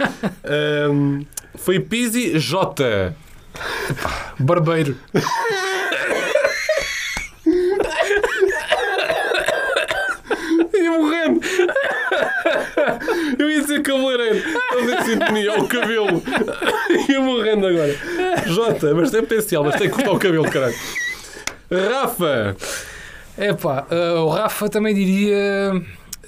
[0.45, 1.21] Ahm,
[1.55, 3.13] foi Pizzi J.
[4.39, 4.95] barbeiro.
[10.73, 11.39] Ia morrendo.
[13.37, 14.35] Eu ia dizer cabeleireiro.
[14.37, 16.21] Estamos em sintonia, ao cabelo.
[17.09, 17.95] Ia morrendo agora.
[18.47, 20.75] J, mas tem potencial, mas tem que cortar o cabelo, caralho.
[21.71, 22.55] Rafa.
[23.37, 25.73] É pá, ah, o Rafa também diria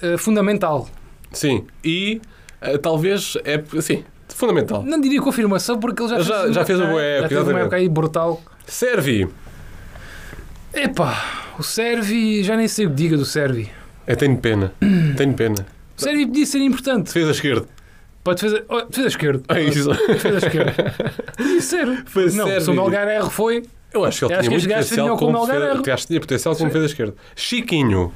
[0.02, 0.88] ah, fundamental.
[1.32, 1.66] Sim.
[1.84, 2.20] E
[2.60, 4.82] eh, talvez é assim, fundamental.
[4.82, 7.28] Não diria confirmação porque ele já, Já- fez, já fez uma é, boa já época,
[7.28, 8.42] fez uma época aí brutal.
[8.66, 9.28] Servi.
[10.74, 13.70] Epá, o Servi, já nem sei o que diga do Servi.
[14.06, 14.72] Eu tenho pena.
[15.16, 15.66] Tenho pena.
[15.96, 17.06] O Servi podia ser importante.
[17.06, 17.66] Defesa esquerda.
[18.24, 19.42] Para defesa, oh, defesa esquerda.
[19.48, 19.88] É isso.
[20.08, 20.94] Defesa esquerda.
[21.36, 22.04] Podia ser.
[22.06, 22.60] Foi não, Servi.
[22.64, 23.62] se o R foi,
[23.94, 25.94] Eu acho que ele Eu acho tinha que muito potencial como o Melgar defesa, erro.
[25.94, 27.14] acho que tinha potencial como defesa esquerda.
[27.36, 28.12] Chiquinho.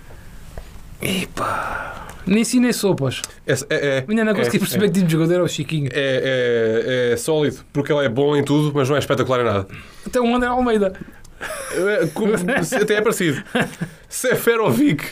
[1.00, 3.22] epá, nem sim nem sopas.
[3.46, 5.88] É, é, é, Ainda não é, consegui perceber que tipo de jogador era o Chiquinho.
[5.92, 9.44] É, é, é sólido, porque ele é bom em tudo, mas não é espetacular em
[9.44, 9.68] nada.
[10.06, 10.92] Até o André Almeida.
[11.72, 12.32] É, como-
[12.82, 13.42] Até é parecido.
[14.08, 15.04] Seferovic.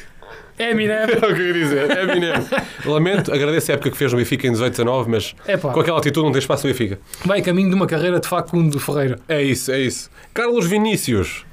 [0.58, 0.96] Eminem.
[0.98, 1.90] É o que eu queria dizer.
[1.90, 2.32] É Eminem.
[2.84, 6.24] Lamento, agradeço a época que fez no Benfica em 18-19, mas Epá, com aquela atitude
[6.24, 6.98] não tem espaço no Benfica.
[7.24, 9.18] vai caminho de uma carreira de Facundo Ferreira.
[9.28, 10.10] É isso, é isso.
[10.34, 11.44] Carlos Vinícius.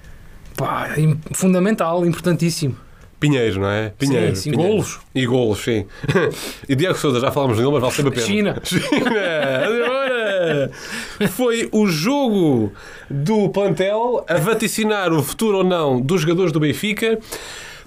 [0.57, 0.89] Pá,
[1.33, 2.77] fundamental, importantíssimo.
[3.19, 3.93] Pinheiro, não é?
[3.97, 4.35] Pinheiro.
[4.35, 4.73] Sim, sim, Pinheiro.
[4.73, 4.99] golos.
[5.15, 5.85] E golos, sim.
[6.67, 8.25] e Diego Souza, já falámos dele, mas vale sempre a pena.
[8.27, 8.61] China.
[8.63, 9.11] China!
[9.65, 10.71] Agora!
[11.31, 12.71] Foi o jogo
[13.09, 17.17] do plantel a vaticinar o futuro ou não dos jogadores do Benfica.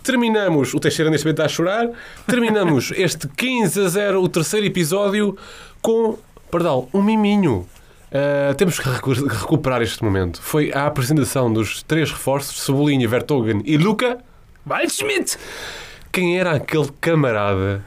[0.09, 1.91] Terminamos, o Teixeira neste momento está a chorar,
[2.27, 5.37] terminamos este 15 a 0, o terceiro episódio,
[5.83, 6.17] com,
[6.51, 7.67] perdão, um miminho.
[8.11, 10.41] Uh, temos que recu- recuperar este momento.
[10.41, 14.17] Foi a apresentação dos três reforços, Cebolinha, Vertogen e Luca.
[14.67, 15.37] Waldschmidt!
[16.11, 17.85] Quem era aquele camarada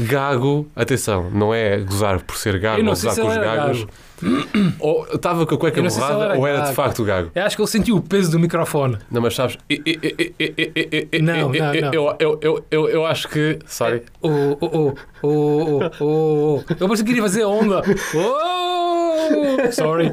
[0.00, 0.68] gago?
[0.74, 3.78] Atenção, não é gozar por ser gago não sei gozar se com os gagos.
[3.82, 3.90] gago.
[4.78, 7.30] Ou estava com a cueca borrada era ou era de facto gago.
[7.34, 8.98] Eu acho que ele sentiu o peso do microfone.
[9.10, 9.58] Não, mas sabes,
[11.22, 11.92] Não, não, não.
[11.92, 13.58] Eu, eu, eu, eu, eu acho que.
[13.66, 14.02] Sorry.
[14.20, 16.64] Oh, oh, oh, oh, oh, oh, oh.
[16.78, 17.82] Eu pensei que queria fazer a onda.
[18.14, 19.70] Oh!
[19.72, 20.12] Sorry.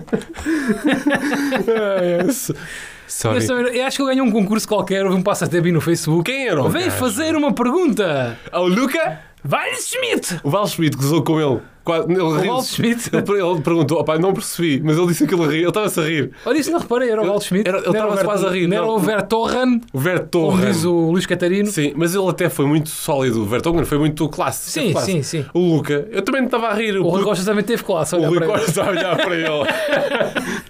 [3.08, 3.36] Sorry.
[3.36, 6.32] Mas também- Eu acho que eu ganhei um concurso qualquer, houve um passatempo no Facebook.
[6.32, 8.38] Quem era o Vem fazer uma pergunta.
[8.52, 9.20] Ao Luca?
[9.44, 10.40] Waldschmidt!
[10.44, 11.62] O Val Schmidt gozou com ele.
[11.84, 12.48] Quase- Ele, riu-se.
[12.48, 13.10] Waldschmidt?
[13.14, 16.04] Ele, ele perguntou, opá, não percebi, mas ele disse que ele ria, ele estava-se a
[16.04, 16.32] rir.
[16.46, 17.68] Olha, isso não reparei, era o Ele- Waldschmidt.
[17.68, 20.66] era- ele o estava quase a rir, Não era o Vertorran, O como Vertogen.
[20.72, 21.68] diz o Luís Catarino.
[21.72, 23.42] Sim, mas ele até foi muito sólido.
[23.42, 24.70] O Vertonghen foi muito classe.
[24.72, 25.12] Sim, classe.
[25.12, 25.46] sim, sim.
[25.54, 26.98] O Luca, eu também estava a rir.
[26.98, 28.16] O Rui puto- Costa também teve classe.
[28.16, 28.48] o Rui para.
[28.48, 29.50] Costa estava a olhar para ele.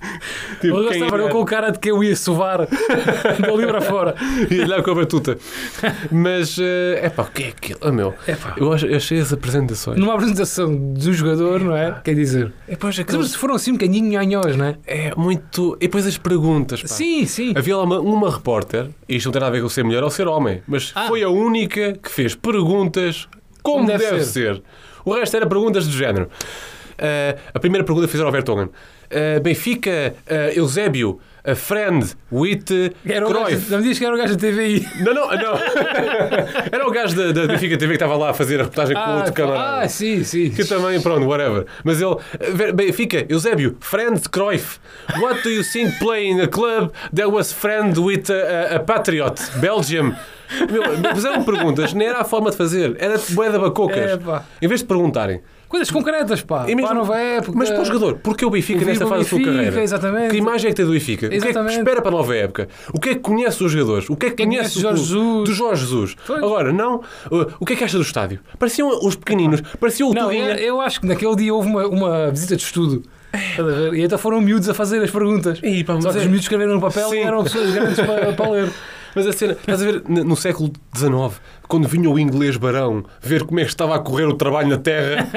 [0.60, 1.32] O tipo, Rui Costa estava era?
[1.32, 2.68] com o cara de que eu ia sovar
[3.40, 4.14] da livra fora.
[4.52, 5.38] E olhar com a batuta.
[6.12, 7.80] Mas, é pá, o que é aquilo?
[7.82, 9.98] Ah, meu, Epá, eu achei as apresentações.
[9.98, 12.00] numa apresentação do jogador, não é?
[12.04, 14.78] Quer dizer, É, pois, mas aqueles- foram assim um bocadinho nhanhós, não é?
[14.86, 15.76] é muito.
[15.80, 16.82] E depois as perguntas.
[16.82, 16.88] Pá.
[16.88, 17.54] Sim, sim.
[17.56, 20.04] Havia lá uma, uma repórter, e isto não tem nada a ver com ser mulher
[20.04, 21.08] ou ser homem, mas Ah.
[21.08, 23.28] foi a única que fez perguntas
[23.62, 24.62] como, Como deve deve, ser.
[25.04, 26.30] O resto era perguntas do género.
[27.02, 28.70] eh, a primeira pergunta que fizeram ao Vertonghen.
[29.10, 31.20] Eh, Benfica, eh, Eusébio,
[31.52, 32.66] a friend with
[33.06, 33.72] Era o gajo, Cruyff.
[33.72, 34.88] não me diz que era o gajo da TVI.
[35.02, 35.60] Não, não, não.
[36.72, 39.16] Era o gajo da, da Benfica TV que estava lá a fazer a reportagem com
[39.18, 39.86] outro camarada.
[39.86, 40.50] ah, sim, sim.
[40.50, 41.66] Que também, pronto, whatever.
[41.84, 44.80] Mas ele, eh, Benfica, Eusébio, friend Cruyff.
[45.20, 49.36] What do you think playing a club that was friend with a, a, a Patriot,
[49.60, 50.16] Belgium?
[50.72, 53.98] Meu, fizeram perguntas, nem era a forma de fazer, era boeda bacocas.
[53.98, 54.20] É.
[54.62, 56.66] Em vez de perguntarem, Coisas concretas, pá.
[56.68, 57.54] e mesmo- nova época.
[57.56, 59.82] mas para o jogador, porque o Benfica nesta fase da sua carreira?
[59.84, 60.32] exatamente.
[60.32, 61.28] Que imagem é que tem do Benfica?
[61.28, 62.68] O que é que espera para a nova época?
[62.92, 64.10] O que é que conhece os jogadores?
[64.10, 65.50] O que é que conhece, conhece Jorge o- Jesus?
[65.50, 66.16] do Jorge Jesus?
[66.26, 66.44] Pois.
[66.44, 66.96] Agora, não.
[67.32, 68.40] uh, O que é que acha do estádio?
[68.58, 72.32] Pareciam os pequeninos, pareciam o Não, eu, eu acho que naquele dia houve uma, uma
[72.32, 73.04] visita de estudo.
[73.94, 75.60] E então foram miúdos a fazer as perguntas.
[75.62, 77.16] Ih, pá, Só que é- os miúdos escreveram no papel Sim.
[77.18, 78.72] e eram pessoas grandes para, para ler.
[79.16, 83.44] Mas a cena, estás a ver no século XIX, quando vinha o inglês barão ver
[83.46, 85.28] como é que estava a correr o trabalho na terra,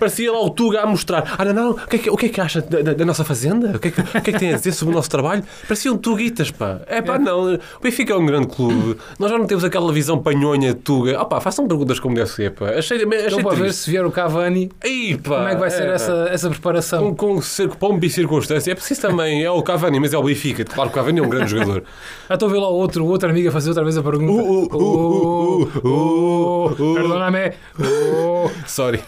[0.00, 2.26] parecia lá o Tuga a mostrar: Ah, não, não, o que é que, o que,
[2.26, 3.76] é que acha da, da- da nossa fazenda?
[3.76, 5.44] O que, é que, o que é que tem a dizer sobre o nosso trabalho?
[5.68, 6.80] Pareciam Tuguitas, pá.
[6.86, 7.54] É pá, não.
[7.54, 8.96] O Benfica é um grande clube.
[9.18, 11.20] Nós já não temos aquela visão panhonha de Tuga.
[11.20, 12.70] Ah, pá, façam perguntas como deve ser, pá.
[12.70, 15.70] Achei, achei Então, para ver se vier o Cavani, Aí, pá, como é que vai
[15.70, 15.92] ser pá.
[15.92, 17.14] essa, essa preparação.
[17.14, 17.40] Com, com
[17.78, 18.72] pombo e circunstância.
[18.72, 19.44] É preciso também.
[19.44, 20.64] É o Cavani, mas é o Benfica.
[20.64, 21.82] Claro que o Cavani é um grande jogador.
[22.28, 24.02] Já estou a ver lá o outro, o outro amigo a fazer outra vez a
[24.02, 24.32] pergunta.
[24.42, 26.94] Uh, uh, uh, uh, uh, uh.
[26.94, 27.52] Perdóname.
[27.80, 29.00] Oh, Sorry.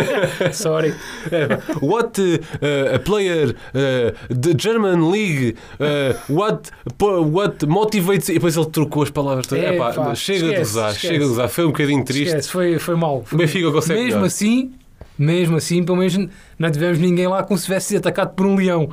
[0.52, 0.94] sorry.
[1.30, 1.46] É.
[1.84, 8.66] What uh, a player uh, the German League uh, what what motivates e depois ele
[8.66, 9.50] trocou as palavras.
[9.52, 11.06] É, É, pá, pá, chega de esquece, usar, esquece.
[11.06, 11.48] chega de usar.
[11.48, 12.26] Foi um bocadinho triste.
[12.28, 13.24] Esquece, foi, foi mal.
[13.30, 14.26] O Benfica consegue Mesmo melhor.
[14.26, 14.72] assim,
[15.18, 16.16] mesmo assim, pelo menos
[16.58, 18.88] não tivemos ninguém lá como se tivesse sido atacado por um leão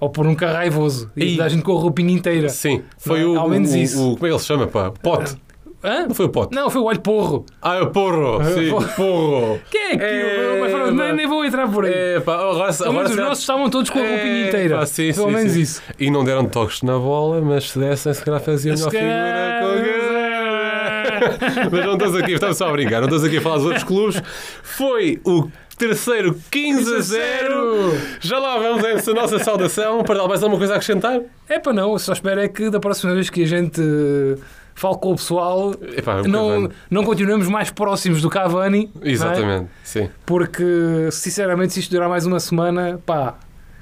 [0.00, 2.48] ou por um carro raivoso e E- a gente com a roupinha inteira.
[2.48, 3.96] Sim, foi Não, o, ao menos o- isso.
[4.12, 4.90] o- como é que ele se chama, pá?
[4.90, 5.36] Pote.
[5.84, 6.06] Hã?
[6.08, 6.54] Não foi o Pote.
[6.54, 7.44] Não, foi o olho porro.
[7.60, 8.40] Ah, é o Porro.
[8.40, 8.88] É, Sim, porro.
[8.96, 9.60] Porro.
[9.70, 11.92] Quem é que É, Mas nem, nem vou entrar por aí.
[11.94, 14.78] É, pá, agora, Pelo agora menos os nossos estavam todos com a roupinha É, inteira.
[14.78, 15.60] pá, sim, Pelo sim, menos sim.
[15.60, 15.82] isso.
[16.00, 20.04] E não deram toques na bola, mas se dessem, se calhar faziam melhor figura com
[21.70, 23.84] Mas não estamos aqui, estamos só a brincar, não estamos aqui a falar dos outros
[23.84, 24.22] clubes.
[24.62, 27.92] Foi o terceiro 15 a 0.
[28.20, 30.02] Já lá vamos a essa nossa saudação.
[30.02, 31.20] Para dar mais alguma coisa a acrescentar?
[31.48, 33.80] É para não, só espero é que da próxima vez que a gente
[34.74, 36.68] fale com o pessoal, Epá, o não, Cavani.
[36.90, 38.90] não continuemos mais próximos do Cavani.
[39.02, 39.10] é?
[39.10, 40.08] Exatamente, sim.
[40.26, 43.34] Porque, sinceramente, se isto durar mais uma semana, pá,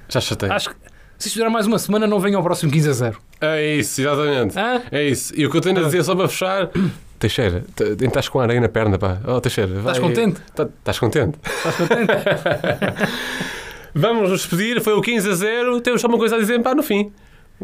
[0.08, 0.50] Já chatei.
[0.50, 0.76] acho que
[1.18, 3.18] se isto durar mais uma semana, não venha ao próximo 15 a 0.
[3.40, 4.58] É isso, exatamente.
[4.58, 4.82] Hã?
[4.90, 5.32] É isso.
[5.36, 6.68] E o que eu tenho a dizer só para fechar.
[7.18, 7.64] Teixeira,
[8.00, 9.18] estás com areia na perna, pá.
[9.24, 9.78] Oh, Teixeira.
[9.78, 10.40] Estás contente?
[10.54, 11.38] Tá- Estás contente?
[11.44, 12.12] Estás contente?
[13.94, 15.80] Vamos nos despedir, foi o 15 a 0.
[15.80, 17.12] Temos só uma coisa a dizer pá, no fim.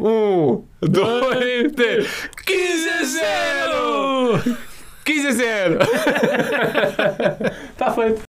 [0.00, 2.30] Um, dois, três.
[2.46, 4.58] 15 a 0!
[5.04, 5.78] 15 a 0!
[7.72, 8.27] Está feito.